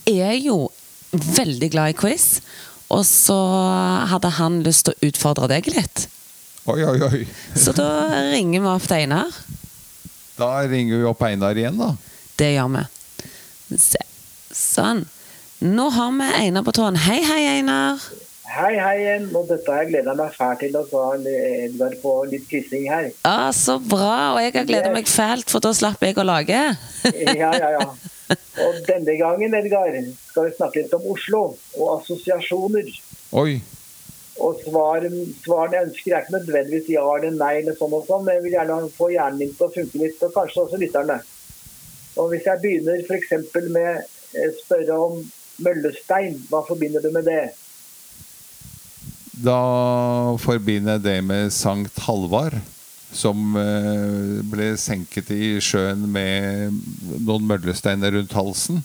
er 0.09 0.39
jo 0.41 0.71
veldig 1.13 1.69
glad 1.75 1.93
i 1.93 1.99
quiz. 1.99 2.39
Og 2.95 3.05
så 3.07 3.37
hadde 4.09 4.31
han 4.39 4.63
lyst 4.65 4.87
til 4.89 4.97
å 4.97 5.11
utfordre 5.11 5.49
deg 5.51 5.69
litt. 5.73 6.07
Oi, 6.69 6.81
oi, 6.85 6.99
oi. 7.05 7.23
Så 7.57 7.73
da 7.77 7.89
ringer 8.31 8.65
vi 8.65 8.71
opp 8.71 8.87
til 8.89 9.03
Einar. 9.05 9.33
Da 10.39 10.51
ringer 10.69 11.01
vi 11.01 11.09
opp 11.09 11.23
Einar 11.29 11.59
igjen, 11.59 11.81
da. 11.81 11.93
Det 12.39 12.53
gjør 12.55 12.73
vi. 12.77 12.85
Se. 13.77 14.01
Sånn. 14.55 15.05
Nå 15.65 15.89
har 15.97 16.13
vi 16.17 16.31
Einar 16.45 16.65
på 16.65 16.73
tråden. 16.77 17.01
Hei, 17.03 17.21
hei, 17.25 17.43
Einar. 17.59 18.05
Hei, 18.49 18.75
hei 18.81 18.95
igjen. 19.03 19.27
Og 19.37 19.49
dette 19.51 19.71
har 19.71 19.85
jeg 19.85 19.93
gleda 19.93 20.15
meg 20.19 20.33
fælt 20.35 20.63
til 20.65 20.77
å 20.79 20.85
så 20.89 21.03
Edgar 21.19 21.97
på 22.03 22.13
litt 22.31 22.47
kryssing 22.51 22.87
her. 22.91 23.11
Ah, 23.29 23.51
så 23.55 23.77
bra. 23.83 24.35
Og 24.35 24.41
jeg 24.43 24.55
har 24.57 24.69
gleda 24.69 24.93
meg 24.95 25.11
fælt, 25.11 25.51
for 25.53 25.63
da 25.65 25.75
slapp 25.77 26.03
jeg 26.05 26.17
å 26.19 26.27
lage. 26.27 26.63
Ja, 27.05 27.53
ja, 27.53 27.75
ja. 27.77 27.91
Og 28.65 28.79
denne 28.89 29.17
gangen, 29.17 29.57
Edgar, 29.57 29.97
skal 30.29 30.49
vi 30.49 30.55
snakke 30.57 30.83
litt 30.83 30.95
om 30.97 31.07
Oslo 31.15 31.43
og 31.79 31.91
assosiasjoner. 31.97 32.91
Oi. 33.41 33.59
Og 34.39 34.61
svar, 34.63 35.07
svarene 35.43 35.75
jeg 35.79 35.87
ønsker 35.89 36.15
er 36.15 36.27
ikke 36.27 36.37
nødvendigvis 36.37 36.91
ja 36.93 37.05
eller 37.17 37.35
nei, 37.35 37.55
eller 37.63 37.79
sånn 37.79 37.97
og 37.97 38.05
sånn, 38.07 38.23
men 38.27 38.37
jeg 38.37 38.45
vil 38.45 38.55
gjerne 38.55 38.77
få 38.95 39.11
hjernen 39.15 39.41
min 39.43 39.57
til 39.57 39.67
å 39.67 39.73
funke 39.75 40.03
litt, 40.03 40.23
og 40.23 40.35
kanskje 40.37 40.63
også 40.65 40.81
lytterne. 40.83 41.19
Og 42.19 42.31
Hvis 42.33 42.47
jeg 42.47 42.63
begynner 42.63 43.03
f.eks. 43.07 43.33
med 43.75 44.45
å 44.45 44.53
spørre 44.61 45.01
om 45.09 45.19
møllestein, 45.65 46.39
hva 46.51 46.63
forbinder 46.67 47.03
du 47.03 47.11
med 47.15 47.27
det? 47.27 47.43
Da 49.39 49.59
forbinder 50.43 50.99
jeg 50.99 51.05
det 51.05 51.19
med 51.27 51.53
Sankt 51.55 51.99
Halvard, 52.07 52.59
som 53.19 53.57
eh, 53.59 54.39
ble 54.47 54.71
senket 54.79 55.33
i 55.35 55.57
sjøen 55.65 56.07
med 56.13 56.79
noen 57.27 57.47
møllesteiner 57.49 58.15
rundt 58.15 58.37
halsen. 58.39 58.83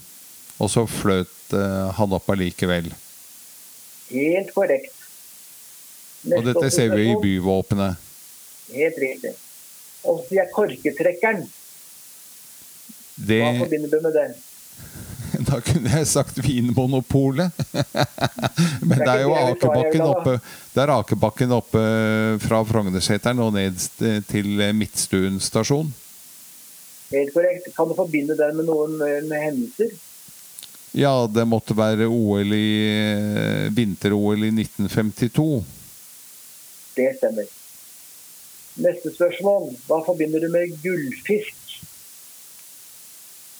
Og 0.62 0.70
så 0.70 0.84
fløt 0.90 1.54
eh, 1.54 1.86
han 1.98 2.14
opp 2.16 2.30
allikevel. 2.34 2.90
Helt 4.10 4.52
korrekt. 4.54 4.92
Og 6.24 6.46
dette 6.46 6.70
ser 6.72 6.94
vi 6.94 7.10
i 7.12 7.18
byvåpenet. 7.20 8.00
Helt 8.74 8.98
riktig. 9.02 9.34
Og 10.04 10.20
så 10.20 10.28
sier 10.28 10.42
jeg 10.42 10.52
korketrekkeren. 10.54 11.44
Det, 13.14 13.40
Hva 13.44 13.52
forbinder 13.60 13.92
du 13.92 14.00
med 14.02 14.16
det? 14.16 14.28
da 15.48 15.60
kunne 15.64 15.90
jeg 15.98 16.08
sagt 16.10 16.38
Vinmonopolet. 16.44 17.52
Men 18.88 19.00
det 19.00 19.10
er 19.10 19.24
jo 19.24 19.34
Akebakken 19.34 20.04
oppe 20.06 20.38
Det 20.74 20.82
er 20.82 20.92
Akebakken 20.94 21.54
oppe 21.56 21.82
fra 22.44 22.62
Frognerseteren 22.68 23.42
og 23.44 23.54
ned 23.56 23.78
til 24.30 24.64
Midtstuen 24.76 25.40
stasjon. 25.42 25.92
Helt 27.14 27.34
korrekt. 27.34 27.70
Kan 27.76 27.88
du 27.88 27.94
forbinde 27.94 28.36
den 28.38 28.56
med 28.58 28.68
noen 28.68 28.98
eh, 29.04 29.20
med 29.28 29.42
hendelser? 29.44 29.92
Ja, 30.94 31.26
det 31.30 31.44
måtte 31.50 31.76
være 31.76 32.06
OL 32.06 32.54
i 32.54 32.70
eh, 32.86 33.66
vinter-OL 33.74 34.46
i 34.46 34.52
1952. 34.54 35.48
Det 36.94 37.10
stemmer. 37.18 37.50
Neste 38.82 39.12
spørsmål. 39.14 39.72
Hva 39.88 40.00
forbinder 40.06 40.42
du 40.42 40.48
med 40.54 40.74
gullfisk? 40.82 41.76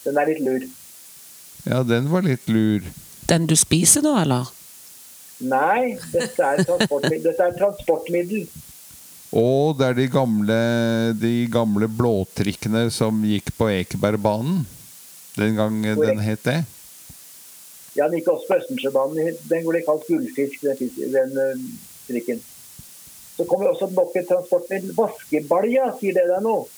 Den 0.04 0.18
er 0.20 0.30
litt 0.30 0.42
lur. 0.44 0.66
Ja, 1.64 1.80
den 1.82 2.10
var 2.12 2.26
litt 2.26 2.48
lur. 2.52 2.84
Den 3.28 3.48
du 3.48 3.56
spiser 3.56 4.04
nå, 4.04 4.12
eller? 4.20 4.50
Nei, 5.44 5.96
dette 6.12 6.44
er 6.44 6.62
transportmiddel. 6.64 7.24
Dette 7.24 7.48
er 7.48 7.56
transportmiddel. 7.58 8.46
Og 9.34 9.80
det 9.80 9.88
er 9.88 9.96
de 9.98 10.06
gamle, 10.12 10.58
de 11.18 11.32
gamle 11.50 11.88
blåtrikkene 11.90 12.86
som 12.94 13.24
gikk 13.26 13.50
på 13.58 13.70
Ekebergbanen. 13.72 14.62
Den 15.34 15.56
gang 15.58 15.80
den 15.98 16.20
het 16.22 16.44
det. 16.46 16.60
Ja, 17.96 18.06
den 18.06 18.20
gikk 18.20 18.30
også 18.34 18.46
på 18.50 18.60
Østensjøbanen. 18.60 19.40
Den 19.50 19.66
ble 19.66 19.82
kalt 19.86 20.06
gullfisk, 20.06 20.62
den, 20.62 20.92
den 21.16 21.40
eh, 21.42 21.64
trikken. 22.06 22.42
Så 23.34 23.46
kommer 23.50 23.72
også 23.72 23.88
nok 23.90 24.14
et 24.20 24.28
transportmiddel. 24.30 24.94
Vaskebalja, 24.94 25.90
sier 25.98 26.14
det 26.20 26.28
deg 26.30 26.44
noe? 26.44 26.68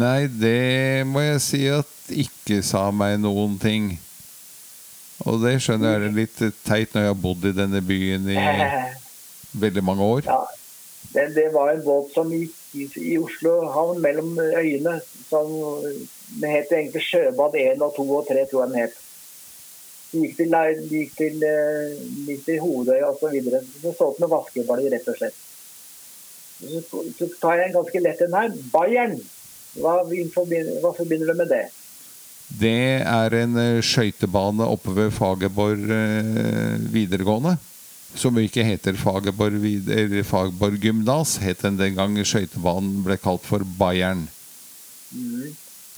Nei, 0.00 0.24
det 0.40 1.04
må 1.04 1.20
jeg 1.20 1.40
si 1.44 1.66
at 1.68 2.01
ikke 2.24 2.62
sa 2.66 2.88
meg 2.94 3.18
noen 3.22 3.58
ting. 3.62 3.92
Og 5.28 5.42
det 5.44 5.58
skjønner 5.62 5.94
jeg 5.94 6.08
er 6.08 6.16
litt 6.16 6.40
teit 6.66 6.94
når 6.94 7.06
jeg 7.06 7.12
har 7.12 7.22
bodd 7.22 7.46
i 7.46 7.54
denne 7.54 7.82
byen 7.84 8.26
i 8.32 8.38
veldig 9.64 9.84
mange 9.86 10.08
år. 10.16 10.26
Ja, 10.26 10.40
det, 11.12 11.28
det 11.36 11.48
var 11.54 11.72
en 11.72 11.84
båt 11.84 12.10
som 12.14 12.32
gikk 12.32 12.56
i, 12.74 12.88
i 13.12 13.18
Oslo 13.20 13.58
havn 13.74 14.02
mellom 14.02 14.34
øyene. 14.40 14.98
Som 15.28 15.52
het 16.42 16.72
egentlig 16.72 17.04
Sjøbad 17.06 17.56
1 17.60 17.84
og 17.84 17.94
2 17.96 18.06
og 18.16 18.28
3, 18.28 18.46
tror 18.50 18.64
jeg 18.64 18.72
den 18.72 18.80
het. 18.82 18.98
De 20.12 20.22
gikk 20.24 20.36
til, 20.40 20.50
de 20.52 20.98
gikk 20.98 21.14
til, 21.16 21.44
eh, 21.48 22.00
gikk 22.28 22.42
til 22.48 22.60
Hovedøya 22.60 23.12
osv. 23.12 23.36
Så 23.82 24.08
ut 24.08 24.20
med 24.20 24.32
vaskebaljer, 24.32 24.92
rett 24.92 25.08
og 25.08 25.20
slett. 25.20 25.38
Så, 26.62 27.04
så 27.18 27.28
tar 27.40 27.58
jeg 27.58 27.70
en 27.70 27.78
ganske 27.78 28.02
lett 28.02 28.20
en 28.26 28.36
her. 28.38 28.58
Bayern. 28.74 29.16
Hva, 29.72 30.02
hva 30.04 30.92
forbinder 30.92 31.32
du 31.32 31.38
med 31.38 31.48
det? 31.48 31.64
Det 32.60 33.00
er 33.00 33.34
en 33.38 33.56
eh, 33.60 33.82
skøytebane 33.84 34.66
oppe 34.68 34.92
ved 34.96 35.12
Fagerborg 35.14 35.92
eh, 35.94 36.80
videregående. 36.92 37.56
Som 38.18 38.36
ikke 38.36 38.64
heter 38.66 38.96
Fagerborg, 39.00 39.62
Fagerborg 40.28 40.76
gymnas, 40.82 41.38
het 41.40 41.62
den 41.64 41.78
den 41.80 41.96
gang 41.96 42.18
skøytebanen 42.20 43.00
ble 43.06 43.16
kalt 43.16 43.46
for 43.48 43.64
Bayern. 43.78 44.26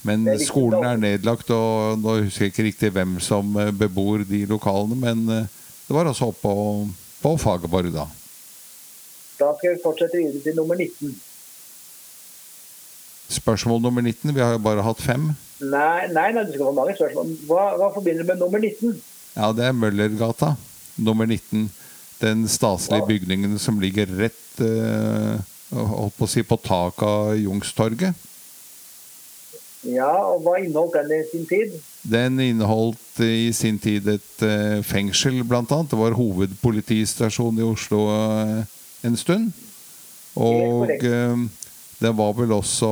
Men 0.05 0.29
er 0.29 0.39
skolen 0.43 0.85
er 0.87 1.01
nedlagt, 1.01 1.51
og 1.51 1.99
nå 1.99 2.21
husker 2.23 2.47
jeg 2.47 2.55
ikke 2.55 2.69
riktig 2.69 2.93
hvem 2.95 3.19
som 3.25 3.57
eh, 3.59 3.73
bebor 3.75 4.23
de 4.29 4.45
lokalene, 4.47 5.01
men 5.01 5.27
det 5.27 5.97
var 5.97 6.07
altså 6.07 6.31
oppe 6.31 6.45
på, 6.47 6.57
på 7.25 7.37
Fagerborg, 7.41 7.91
da. 7.97 8.07
Da 9.41 9.51
skal 9.59 9.75
vi 9.75 9.83
fortsette 9.83 10.21
videre 10.21 10.45
til 10.45 10.55
nummer 10.61 10.79
19. 10.79 11.17
Spørsmål 13.29 13.81
nummer 13.83 14.03
19. 14.03 14.35
Vi 14.35 14.41
har 14.41 14.53
jo 14.57 14.63
bare 14.63 14.85
hatt 14.85 15.01
fem. 15.03 15.31
Nei, 15.63 16.11
nei, 16.13 16.29
nei 16.35 16.45
du 16.45 16.53
skal 16.53 16.69
få 16.69 16.75
mange 16.77 16.97
spørsmål. 16.99 17.33
Hva, 17.49 17.65
hva 17.81 17.91
forbinder 17.95 18.27
du 18.27 18.33
med 18.33 18.43
nummer 18.43 18.61
19? 18.61 19.01
Ja, 19.35 19.51
det 19.57 19.65
er 19.69 19.77
Møllergata. 19.77 20.55
Nummer 20.97 21.27
19. 21.27 21.71
Den 22.21 22.45
staselige 22.49 23.07
bygningen 23.09 23.59
som 23.59 23.81
ligger 23.83 24.11
rett 24.21 24.63
eh, 24.63 25.41
holdt 25.75 26.17
på 26.19 26.29
å 26.29 26.31
si 26.31 26.45
på 26.47 26.59
taket 26.63 27.09
av 27.09 27.35
Jungstorget. 27.41 28.31
Ja, 29.85 30.13
og 30.33 30.45
hva 30.45 30.57
inneholdt 30.63 30.97
den 30.97 31.13
i 31.13 31.25
sin 31.29 31.45
tid? 31.49 31.75
Den 32.09 32.39
inneholdt 32.41 33.21
i 33.25 33.51
sin 33.53 33.77
tid 33.83 34.09
et 34.09 34.45
eh, 34.45 34.81
fengsel, 34.87 35.43
annet. 35.45 35.91
Det 35.91 35.99
var 35.99 36.17
hovedpolitistasjon 36.17 37.61
i 37.61 37.67
Oslo 37.67 38.07
eh, 38.15 38.65
en 39.05 39.19
stund. 39.21 39.53
Og 40.41 40.89
eh, 40.95 41.37
det 42.03 42.11
var 42.19 42.33
vel 42.37 42.53
også 42.53 42.89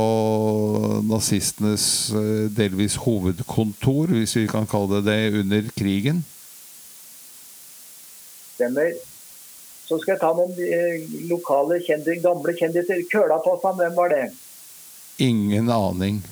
nazistenes 1.08 1.84
eh, 2.16 2.46
delvis 2.56 2.94
hovedkontor, 3.02 4.12
hvis 4.14 4.36
vi 4.38 4.46
kan 4.50 4.66
kalle 4.70 5.00
det 5.00 5.04
det, 5.10 5.40
under 5.42 5.66
krigen. 5.76 6.22
Stemmer. 8.54 8.92
Så 9.88 9.98
skal 10.00 10.14
jeg 10.14 10.22
ta 10.22 10.30
noen 10.36 10.52
eh, 10.62 11.08
lokale 11.28 11.80
kjendiser, 11.84 12.20
gamle 12.24 12.54
kjendiser. 12.56 13.02
Kølapåsan, 13.12 13.76
hvem 13.80 13.96
var 13.98 14.12
det? 14.14 14.22
Ingen 15.22 15.68
aning. 15.72 16.22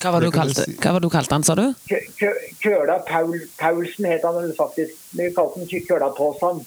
Hva 0.00 0.14
var, 0.14 0.22
Det 0.24 0.30
du 0.30 0.32
kan 0.32 0.48
kalte, 0.48 0.64
hva 0.80 0.92
var 0.96 1.02
du 1.04 1.10
kalte 1.12 1.34
han, 1.36 1.44
sa 1.44 1.54
du? 1.58 1.66
Kø- 1.90 2.06
Kø- 2.16 2.44
Køla 2.62 3.00
Paul, 3.04 3.34
Paulsen 3.60 4.06
het 4.08 4.22
han 4.24 4.54
faktisk. 4.56 4.94
Vi 5.18 5.26
kalte 5.36 5.60
han 5.60 5.68
Kølapåsan. 5.90 6.62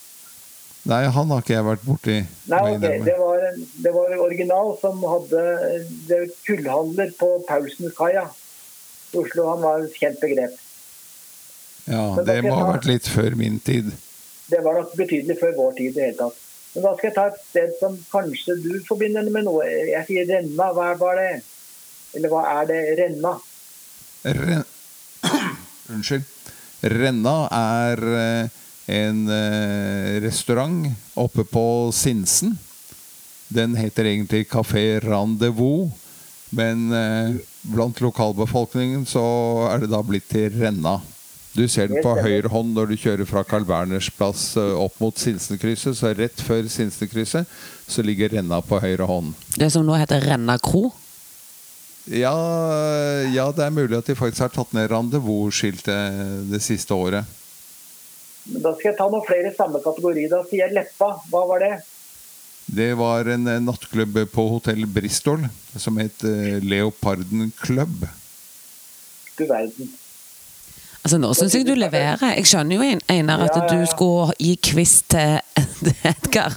Nei, 0.83 1.03
han 1.15 1.29
har 1.31 1.43
ikke 1.43 1.53
jeg 1.53 1.65
vært 1.65 1.83
borti. 1.87 2.15
Nei, 2.51 2.57
må 2.59 2.67
jeg 2.67 2.75
ok, 2.75 2.83
innrømme. 2.83 3.05
det 3.07 3.15
var, 3.19 3.43
en, 3.49 3.67
det 3.85 3.91
var 3.95 4.09
en 4.11 4.23
original 4.25 4.71
som 4.81 5.03
hadde 5.07 5.43
det 6.09 6.19
kullhandler 6.43 7.13
på 7.19 7.29
Paulsenkaia 7.47 8.25
i 8.27 9.21
Oslo. 9.21 9.45
Han 9.53 9.63
var 9.63 9.85
et 9.85 9.95
kjent 9.95 10.19
begrep. 10.19 10.57
Ja, 11.87 12.03
Men 12.17 12.27
det 12.27 12.39
må 12.43 12.55
ha 12.57 12.65
vært 12.73 12.87
litt 12.89 13.07
før 13.11 13.37
min 13.39 13.61
tid. 13.63 13.93
Det 14.51 14.59
var 14.63 14.75
nok 14.81 14.91
betydelig 14.99 15.37
før 15.39 15.55
vår 15.55 15.77
tid 15.79 15.89
i 15.91 15.95
det 15.95 16.07
hele 16.09 16.19
tatt. 16.19 16.41
Men 16.73 16.85
da 16.87 16.91
skal 16.97 17.07
jeg 17.07 17.15
ta 17.15 17.25
et 17.29 17.41
sted 17.47 17.73
som 17.79 17.97
kanskje 18.11 18.57
du 18.63 18.71
forbinder 18.87 19.27
med 19.31 19.47
noe. 19.47 19.65
Jeg 19.67 20.03
sier 20.09 20.27
Renna. 20.27 20.71
Hva 20.75 20.89
var 20.99 21.19
det? 21.21 21.31
Eller 22.17 22.33
hva 22.33 22.43
er 22.57 22.69
det? 22.69 22.81
Renna? 22.99 23.33
Ren... 24.39 24.65
Unnskyld. 25.93 26.27
Renna 26.91 27.35
er 27.55 28.03
eh, 28.19 28.59
en 28.85 29.27
eh, 29.31 30.21
restaurant 30.23 30.91
oppe 31.13 31.43
på 31.43 31.91
Sinsen. 31.95 32.57
Den 33.47 33.75
heter 33.75 34.09
egentlig 34.09 34.47
Café 34.49 34.99
Rendezvous, 35.03 35.91
men 36.49 36.91
eh, 36.91 37.35
blant 37.61 38.01
lokalbefolkningen 38.01 39.05
så 39.05 39.23
er 39.71 39.83
det 39.83 39.91
da 39.93 40.01
blitt 40.03 40.27
til 40.31 40.51
Renna. 40.57 40.99
Du 41.53 41.67
ser 41.69 41.85
den 41.85 42.01
på 42.01 42.15
høyre 42.17 42.49
hånd 42.49 42.71
når 42.73 42.89
du 42.89 42.95
kjører 42.97 43.29
fra 43.29 43.43
Carl 43.45 43.65
Berners 43.67 44.09
plass 44.17 44.55
eh, 44.57 44.73
opp 44.73 44.97
mot 45.03 45.17
Sinsenkrysset. 45.21 45.95
Så 45.99 46.11
rett 46.17 46.41
før 46.41 46.65
Sinsenkrysset 46.65 47.49
så 47.87 48.05
ligger 48.05 48.33
Renna 48.33 48.59
på 48.65 48.81
høyre 48.81 49.07
hånd. 49.07 49.35
Det 49.55 49.69
som 49.73 49.85
nå 49.85 49.95
heter 50.01 50.25
Renna 50.25 50.57
kro? 50.57 50.89
Ja, 52.09 52.35
ja, 53.31 53.45
det 53.55 53.63
er 53.63 53.71
mulig 53.71 53.95
at 53.95 54.09
de 54.09 54.17
faktisk 54.17 54.43
har 54.43 54.51
tatt 54.51 54.73
ned 54.75 54.89
rendezvous-skiltet 54.91 56.49
det 56.51 56.59
siste 56.65 56.91
året. 56.97 57.29
Da 58.43 58.73
skal 58.75 58.89
jeg 58.91 58.97
ta 58.99 59.07
noen 59.07 59.25
flere 59.27 59.51
i 59.51 59.55
samme 59.55 59.79
kategori. 59.83 60.27
Da 60.31 60.43
sier 60.49 60.65
jeg 60.65 60.75
Leppa. 60.75 61.13
Hva 61.31 61.43
var 61.49 61.63
det? 61.63 61.73
Det 62.73 62.91
var 62.99 63.27
en 63.31 63.47
eh, 63.47 63.59
nattklubb 63.63 64.21
på 64.31 64.45
hotell 64.55 64.85
Bristol 64.87 65.43
som 65.79 65.99
het 65.99 66.23
eh, 66.27 66.59
Leoparden 66.63 67.51
Club. 67.59 68.07
Du 69.37 69.45
verden. 69.49 69.91
Altså 71.03 71.17
Nå 71.19 71.33
syns 71.35 71.55
jeg 71.57 71.65
du 71.67 71.73
leverer. 71.75 72.21
Jeg 72.37 72.47
skjønner 72.47 72.77
jo, 72.79 72.99
Einar, 73.11 73.41
at 73.43 73.57
Ja, 73.57 73.63
ja, 73.65 73.69
du 73.73 73.81
ja. 73.81 73.87
skulle 73.91 74.35
gi 74.39 74.53
quiz 74.63 75.01
til 75.11 75.41
Edgar, 76.13 76.55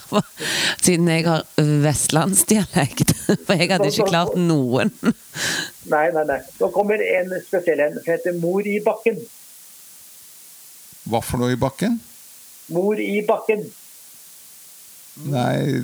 siden 0.78 1.08
jeg 1.10 1.24
har 1.26 1.42
vestlandsdialekt. 1.82 3.10
For 3.46 3.58
jeg 3.58 3.72
hadde 3.72 3.90
ikke 3.90 4.06
klart 4.12 4.36
noen. 4.38 4.92
Nei, 5.90 6.04
nei, 6.14 6.22
nei. 6.30 6.38
Nå 6.60 6.70
kommer 6.74 7.02
en 7.02 7.34
spesiell 7.42 7.82
en 7.88 7.98
som 7.98 8.06
heter 8.12 8.38
Mor 8.38 8.66
i 8.70 8.78
bakken. 8.86 9.18
Hva 11.06 11.22
for 11.22 11.42
noe 11.42 11.54
i 11.54 11.60
bakken? 11.60 12.00
Mor 12.74 12.98
i 13.00 13.20
bakken. 13.26 13.62
Nei, 15.30 15.82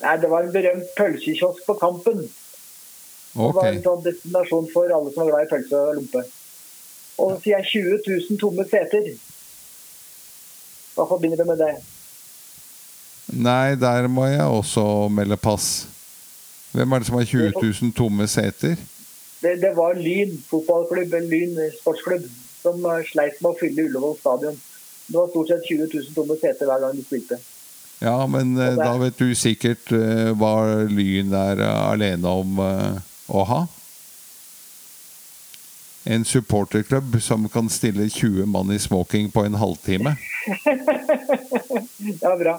Nei, 0.00 0.16
Det 0.20 0.30
var 0.30 0.46
en 0.46 0.52
berømt 0.52 0.92
pølsekiosk 0.96 1.64
på 1.66 1.74
Kampen. 1.80 2.22
Det 3.30 3.48
var 3.54 3.68
en 3.68 3.82
sånn 3.84 4.04
destinasjon 4.04 4.68
for 4.72 4.90
alle 4.90 5.12
som 5.12 5.24
var 5.24 5.32
glad 5.32 5.46
i 5.46 5.50
pølse 5.50 5.80
og 5.80 5.98
lompe. 5.98 6.22
Og 7.20 7.34
så 7.34 7.42
sier 7.44 7.60
jeg 7.60 7.84
20 7.84 7.98
000 8.30 8.40
tomme 8.40 8.64
seter. 8.70 9.10
Hva 10.96 11.06
forbinder 11.10 11.40
du 11.40 11.50
med 11.50 11.60
det? 11.60 11.74
Nei, 13.30 13.76
der 13.78 14.08
må 14.10 14.24
jeg 14.26 14.42
også 14.42 14.84
melde 15.12 15.36
pass. 15.38 15.68
Hvem 16.72 16.92
er 16.92 17.02
det 17.02 17.10
som 17.10 17.18
har 17.18 17.28
20 17.28 17.52
000 17.60 17.92
tomme 17.98 18.26
seter? 18.30 18.80
Det, 19.40 19.52
det 19.62 19.70
var 19.76 20.00
Lyn 20.00 20.34
fotballklubb, 20.48 21.14
en 21.16 21.28
Lyn 21.30 21.60
sportsklubb, 21.78 22.26
som 22.62 22.84
eh, 22.84 23.06
sleit 23.08 23.40
med 23.40 23.52
å 23.52 23.58
fylle 23.58 23.86
Ullevål 23.88 24.18
stadion. 24.20 24.60
Det 25.06 25.16
var 25.18 25.32
stort 25.32 25.50
sett 25.50 25.66
20 25.66 25.88
000 25.90 26.14
tomme 26.14 26.36
seter 26.38 26.70
hver 26.70 26.84
gang 26.84 26.94
de 26.96 27.04
spilte. 27.06 27.40
Ja, 28.00 28.26
men 28.30 28.54
der, 28.56 28.78
da 28.80 28.94
vet 29.00 29.18
du 29.20 29.34
sikkert 29.36 29.90
uh, 29.92 30.30
hva 30.40 30.86
Lyn 30.88 31.34
er 31.36 31.60
eh, 31.60 31.80
alene 31.90 32.30
om 32.32 32.62
uh, 32.62 32.96
å 33.28 33.44
ha. 33.50 33.60
En 36.08 36.24
supporterklubb 36.24 37.18
som 37.20 37.44
kan 37.52 37.68
stille 37.68 38.08
20 38.08 38.48
mann 38.48 38.72
i 38.72 38.78
smoking 38.80 39.28
på 39.34 39.44
en 39.44 39.60
halvtime. 39.60 40.16
Ja, 42.20 42.32
bra. 42.36 42.54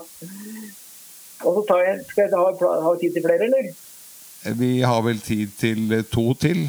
Og 1.42 1.56
så 1.56 1.62
tar 1.66 1.80
jeg, 1.82 2.04
Skal 2.12 2.28
jeg 2.28 2.38
ha, 2.38 2.76
ha 2.86 2.92
tid 3.02 3.16
til 3.16 3.24
flere, 3.26 3.48
eller? 3.48 3.72
Vi 4.62 4.72
har 4.82 5.02
vel 5.06 5.20
tid 5.22 5.54
til 5.58 5.92
eh, 5.94 6.06
to 6.06 6.34
til. 6.34 6.68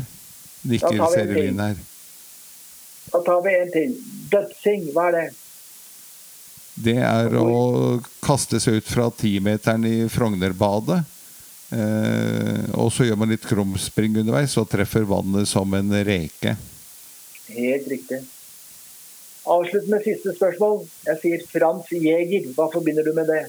Nikker 0.68 0.96
til. 1.12 1.60
her. 1.60 1.76
Da 3.10 3.22
tar 3.26 3.40
vi 3.44 3.54
en 3.58 3.72
til. 3.72 3.96
Dødsing, 4.32 4.90
hva 4.94 5.08
er 5.10 5.16
det? 5.18 5.24
Det 6.82 6.98
er 7.04 7.34
å 7.36 8.00
kaste 8.24 8.60
seg 8.62 8.80
ut 8.80 8.88
fra 8.88 9.10
timeteren 9.12 9.84
i 9.88 9.96
Frognerbadet. 10.12 11.02
Eh, 11.72 12.68
og 12.76 12.90
så 12.92 13.06
gjør 13.06 13.18
man 13.20 13.32
litt 13.32 13.44
krumspring 13.48 14.16
underveis 14.20 14.56
og 14.60 14.68
treffer 14.72 15.06
vannet 15.08 15.48
som 15.48 15.72
en 15.76 15.92
reke. 16.04 16.56
Helt 17.52 17.88
riktig. 17.90 18.22
Avslutt 19.52 19.88
med 19.90 20.04
siste 20.04 20.34
spørsmål. 20.36 20.82
Jeg 21.08 21.20
sier 21.22 21.46
Frans 21.50 21.88
Jæger. 21.92 22.52
Hva 22.56 22.68
forbinder 22.72 23.04
du 23.04 23.12
med 23.16 23.28
det? 23.32 23.42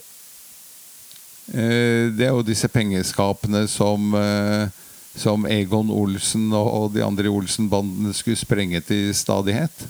Eh, 1.54 2.10
det 2.16 2.28
er 2.28 2.32
jo 2.32 2.46
disse 2.46 2.70
pengeskapene 2.72 3.68
som, 3.70 4.14
eh, 4.16 4.68
som 5.16 5.46
Egon 5.46 5.92
Olsen 5.94 6.50
og, 6.58 6.94
de 6.96 7.04
andre 7.06 7.30
Olsen-bandene 7.30 8.14
skulle 8.18 8.40
sprenge 8.40 8.82
til 8.86 9.12
stadighet. 9.16 9.86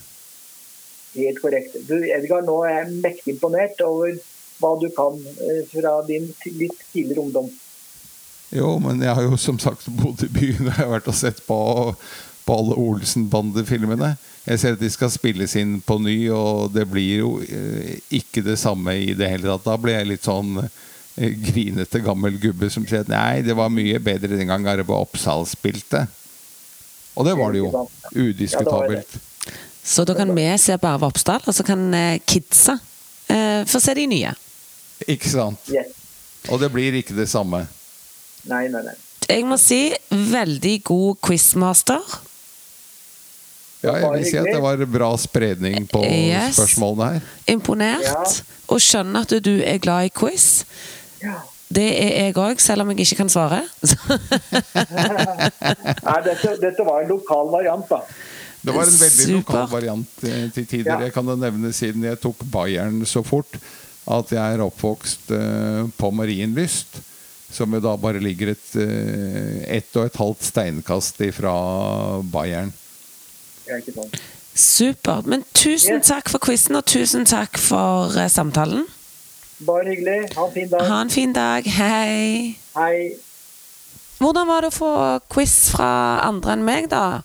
Helt 1.14 1.40
korrekt. 1.42 1.78
Du, 1.88 1.96
Edgar, 1.96 2.44
nå 2.46 2.58
er 2.68 2.82
jeg 2.82 3.02
mektig 3.04 3.36
imponert 3.36 3.80
over 3.86 4.18
hva 4.62 4.74
du 4.82 4.88
kan 4.96 5.18
eh, 5.20 5.64
fra 5.70 6.00
din 6.08 6.30
litt 6.58 6.80
tidligere 6.92 7.24
ungdom. 7.24 7.50
Jo, 8.54 8.76
men 8.82 9.02
jeg 9.02 9.16
har 9.18 9.26
jo 9.26 9.40
som 9.40 9.58
sagt 9.62 9.88
bodd 10.02 10.26
i 10.26 10.30
byen 10.30 10.68
og 10.68 10.72
jeg 10.72 10.80
har 10.82 10.92
vært 10.92 11.10
og 11.10 11.18
sett 11.18 11.42
på, 11.48 11.58
på 12.46 12.58
alle 12.60 12.78
Olsen-bandefilmene. 12.82 14.14
Jeg 14.44 14.60
ser 14.60 14.76
at 14.76 14.82
de 14.84 14.90
skal 14.92 15.12
spilles 15.14 15.56
inn 15.60 15.78
på 15.86 15.98
ny, 16.04 16.18
og 16.36 16.74
det 16.76 16.86
blir 16.92 17.24
jo 17.24 17.36
eh, 17.46 18.00
ikke 18.14 18.44
det 18.46 18.60
samme 18.62 18.98
i 19.00 19.14
det 19.18 19.30
hele 19.32 19.48
tatt. 19.48 19.70
Da 19.70 19.78
blir 19.80 19.98
jeg 20.02 20.12
litt 20.12 20.28
sånn 20.28 20.66
grinete 21.16 22.00
gammel 22.02 22.40
gubbe 22.42 22.70
som 22.74 22.86
sier 22.90 23.04
at 23.06 23.12
nei, 23.12 23.42
det 23.46 23.56
var 23.58 23.70
mye 23.74 24.00
bedre 24.02 24.34
den 24.38 24.50
gang 24.50 24.66
Arve 24.68 24.96
Oppsal 24.98 25.46
spilte. 25.50 26.06
Og 27.14 27.28
det 27.28 27.36
var 27.38 27.54
det 27.54 27.62
jo. 27.62 27.70
Ja, 27.70 27.84
det 27.86 28.16
det. 28.16 28.24
Udiskutabelt. 28.30 29.18
Så 29.84 30.06
da 30.08 30.16
kan 30.18 30.32
vi 30.36 30.48
se 30.58 30.78
på 30.78 30.88
Arve 30.90 31.06
Oppsal, 31.12 31.44
og 31.46 31.54
så 31.54 31.64
kan 31.68 31.86
eh, 31.94 32.20
kidsa 32.26 32.78
eh, 33.28 33.62
få 33.70 33.80
se 33.84 33.94
de 34.00 34.08
nye. 34.10 34.34
Ikke 35.08 35.30
sant? 35.30 35.70
Yes. 35.70 35.92
Og 36.52 36.60
det 36.60 36.72
blir 36.74 36.96
ikke 37.00 37.16
det 37.16 37.30
samme. 37.32 37.66
Nei, 38.50 38.68
nei, 38.72 38.82
nei. 38.84 38.96
Jeg 39.30 39.46
må 39.48 39.56
si 39.62 39.94
veldig 40.12 40.78
god 40.84 41.20
quizmaster. 41.24 42.02
Ja, 43.84 43.94
jeg 44.00 44.10
vil 44.16 44.26
si 44.28 44.38
at 44.40 44.48
det 44.48 44.60
var 44.64 44.80
bra 44.88 45.10
spredning 45.20 45.88
på 45.92 46.02
Yes. 46.04 46.56
spørsmålene 46.56 47.08
her. 47.14 47.30
Imponert. 47.52 48.04
Ja. 48.08 48.24
Og 48.72 48.80
skjønner 48.82 49.28
at 49.28 49.34
du 49.44 49.58
er 49.60 49.78
glad 49.84 50.08
i 50.08 50.12
quiz. 50.16 50.64
Ja. 51.24 51.40
Det 51.74 51.86
er 51.98 52.28
jeg 52.28 52.36
òg, 52.38 52.60
selv 52.62 52.84
om 52.84 52.92
jeg 52.92 53.00
ikke 53.06 53.24
kan 53.24 53.32
svare. 53.34 53.64
Nei, 56.04 56.20
dette, 56.28 56.52
dette 56.62 56.86
var 56.86 57.02
en 57.02 57.10
lokal 57.10 57.50
variant, 57.54 57.88
da. 57.90 58.04
Det 58.64 58.72
var 58.72 58.88
en 58.88 59.00
veldig 59.00 59.26
Super. 59.26 59.40
lokal 59.40 59.72
variant 59.72 60.22
eh, 60.28 60.44
til 60.56 60.68
tider. 60.70 60.94
Ja. 60.94 61.00
Jeg 61.08 61.16
kan 61.16 61.28
da 61.28 61.36
nevne 61.40 61.74
siden 61.76 62.06
jeg 62.06 62.20
tok 62.24 62.44
Bayern 62.54 63.02
så 63.10 63.24
fort, 63.26 63.58
at 64.08 64.32
jeg 64.36 64.56
er 64.58 64.64
oppvokst 64.64 65.32
uh, 65.36 65.84
på 65.98 66.12
Marienlyst. 66.16 67.02
Som 67.54 67.76
jo 67.76 67.80
da 67.84 67.94
bare 68.02 68.22
ligger 68.24 68.54
et, 68.54 68.70
uh, 68.80 69.60
ett 69.68 69.96
og 70.00 70.08
et 70.08 70.18
halvt 70.20 70.48
steinkast 70.48 71.20
ifra 71.26 71.54
Bayern. 72.34 72.72
Ja. 73.68 73.80
Supert. 74.54 75.26
Men 75.28 75.44
tusen 75.56 75.98
Yes. 76.00 76.08
takk 76.12 76.30
for 76.30 76.44
quizen, 76.44 76.76
og 76.80 76.86
tusen 76.86 77.26
takk 77.26 77.58
for 77.58 78.12
uh, 78.16 78.28
samtalen. 78.32 78.86
Bare 79.66 79.90
hyggelig. 79.90 80.30
Ha 80.36 80.46
en 80.46 80.54
fin 80.54 80.70
dag. 80.70 80.88
Ha 80.90 81.02
en 81.02 81.10
fin 81.10 81.34
dag. 81.34 81.68
Hei. 81.68 82.58
Hei. 82.76 82.98
Hvordan 84.20 84.48
var 84.48 84.64
det 84.64 84.72
å 84.72 84.76
få 84.76 84.94
quiz 85.32 85.56
fra 85.74 85.90
andre 86.24 86.56
enn 86.56 86.66
meg, 86.68 86.88
da? 86.92 87.24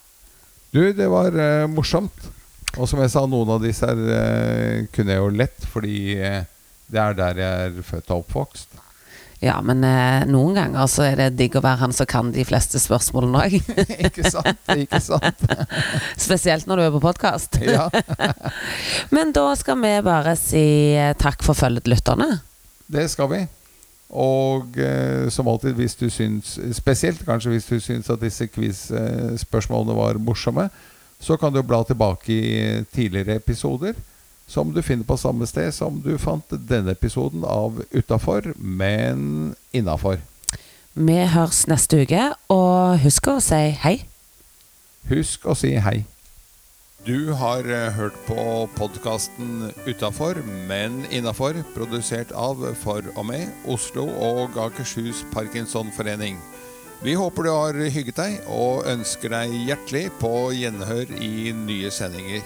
Du, 0.75 0.83
det 0.95 1.09
var 1.11 1.35
uh, 1.35 1.67
morsomt. 1.71 2.29
Og 2.77 2.87
som 2.91 3.01
jeg 3.03 3.13
sa, 3.13 3.25
noen 3.27 3.55
av 3.55 3.63
disse 3.65 3.87
her 3.87 3.99
uh, 3.99 4.87
kunne 4.95 5.15
jeg 5.15 5.23
jo 5.23 5.33
lett, 5.35 5.69
fordi 5.73 5.99
uh, 6.21 6.43
det 6.89 7.03
er 7.03 7.19
der 7.19 7.43
jeg 7.43 7.71
er 7.71 7.81
født 7.87 8.13
og 8.13 8.25
oppvokst. 8.25 8.79
Ja, 9.39 9.61
men 9.63 9.85
eh, 9.87 10.25
noen 10.27 10.57
ganger 10.57 10.89
så 10.91 11.05
er 11.07 11.19
det 11.21 11.29
digg 11.39 11.55
å 11.55 11.63
være 11.63 11.79
han 11.85 11.93
som 11.95 12.09
kan 12.11 12.33
de 12.35 12.43
fleste 12.47 12.81
spørsmålene 12.83 13.45
òg. 13.45 13.55
ikke 14.09 14.33
sant? 14.35 14.73
Ikke 14.75 14.99
sant? 15.03 15.45
Spesielt 16.27 16.67
når 16.67 16.81
du 16.81 16.87
er 16.89 16.97
på 16.97 17.03
podkast. 17.05 17.61
Ja. 17.63 17.87
Men 19.15 19.31
da 19.37 19.53
skal 19.59 19.79
vi 19.85 19.93
bare 20.03 20.35
si 20.41 20.65
eh, 20.99 21.15
takk 21.19 21.47
for 21.47 21.59
følget, 21.59 21.87
lytterne. 21.87 22.41
Det 22.91 23.07
skal 23.13 23.31
vi. 23.31 23.41
Og 24.19 24.75
eh, 24.83 25.31
som 25.31 25.47
alltid, 25.53 25.75
hvis 25.77 25.95
du 26.01 26.07
syns 26.09 26.55
Spesielt 26.79 27.21
kanskje 27.29 27.51
hvis 27.53 27.67
du 27.69 27.77
syns 27.85 28.09
at 28.09 28.23
disse 28.23 28.47
quiz-spørsmålene 28.49 29.97
var 29.99 30.19
morsomme, 30.19 30.67
så 31.21 31.37
kan 31.39 31.53
du 31.53 31.61
bla 31.67 31.83
tilbake 31.87 32.33
i 32.33 32.85
tidligere 32.95 33.37
episoder, 33.39 33.95
som 34.49 34.73
du 34.73 34.83
finner 34.83 35.05
på 35.05 35.19
samme 35.21 35.47
sted 35.47 35.71
som 35.77 36.01
du 36.05 36.15
fant 36.19 36.57
denne 36.71 36.97
episoden 36.97 37.45
av 37.45 37.83
Utafor, 37.93 38.55
men 38.57 39.55
innafor. 39.77 40.23
Vi 40.99 41.19
høres 41.31 41.67
neste 41.71 42.03
uke, 42.03 42.31
og 42.51 42.99
husk 43.05 43.29
å 43.31 43.39
si 43.45 43.61
hei. 43.85 43.99
Husk 45.13 45.45
å 45.47 45.55
si 45.55 45.77
hei. 45.79 46.01
Du 47.07 47.31
har 47.39 47.65
eh, 47.71 47.93
hørt 47.95 48.17
på 48.27 48.67
podkasten 48.77 49.71
Utafor, 49.87 50.41
men 50.69 51.05
innafor, 51.15 51.61
produsert 51.77 52.33
av 52.35 52.65
For 52.83 53.07
og 53.15 53.29
med 53.31 53.53
Oslo 53.71 54.09
og 54.11 54.59
Akershus 54.59 55.23
Parkinsonforening. 55.33 56.41
Vi 57.05 57.15
håper 57.15 57.47
du 57.47 57.53
har 57.55 57.79
hygget 57.95 58.19
deg, 58.19 58.41
og 58.51 58.89
ønsker 58.91 59.31
deg 59.37 59.55
hjertelig 59.69 60.09
på 60.19 60.33
gjenhør 60.59 61.15
i 61.23 61.53
nye 61.55 61.93
sendinger. 61.95 62.43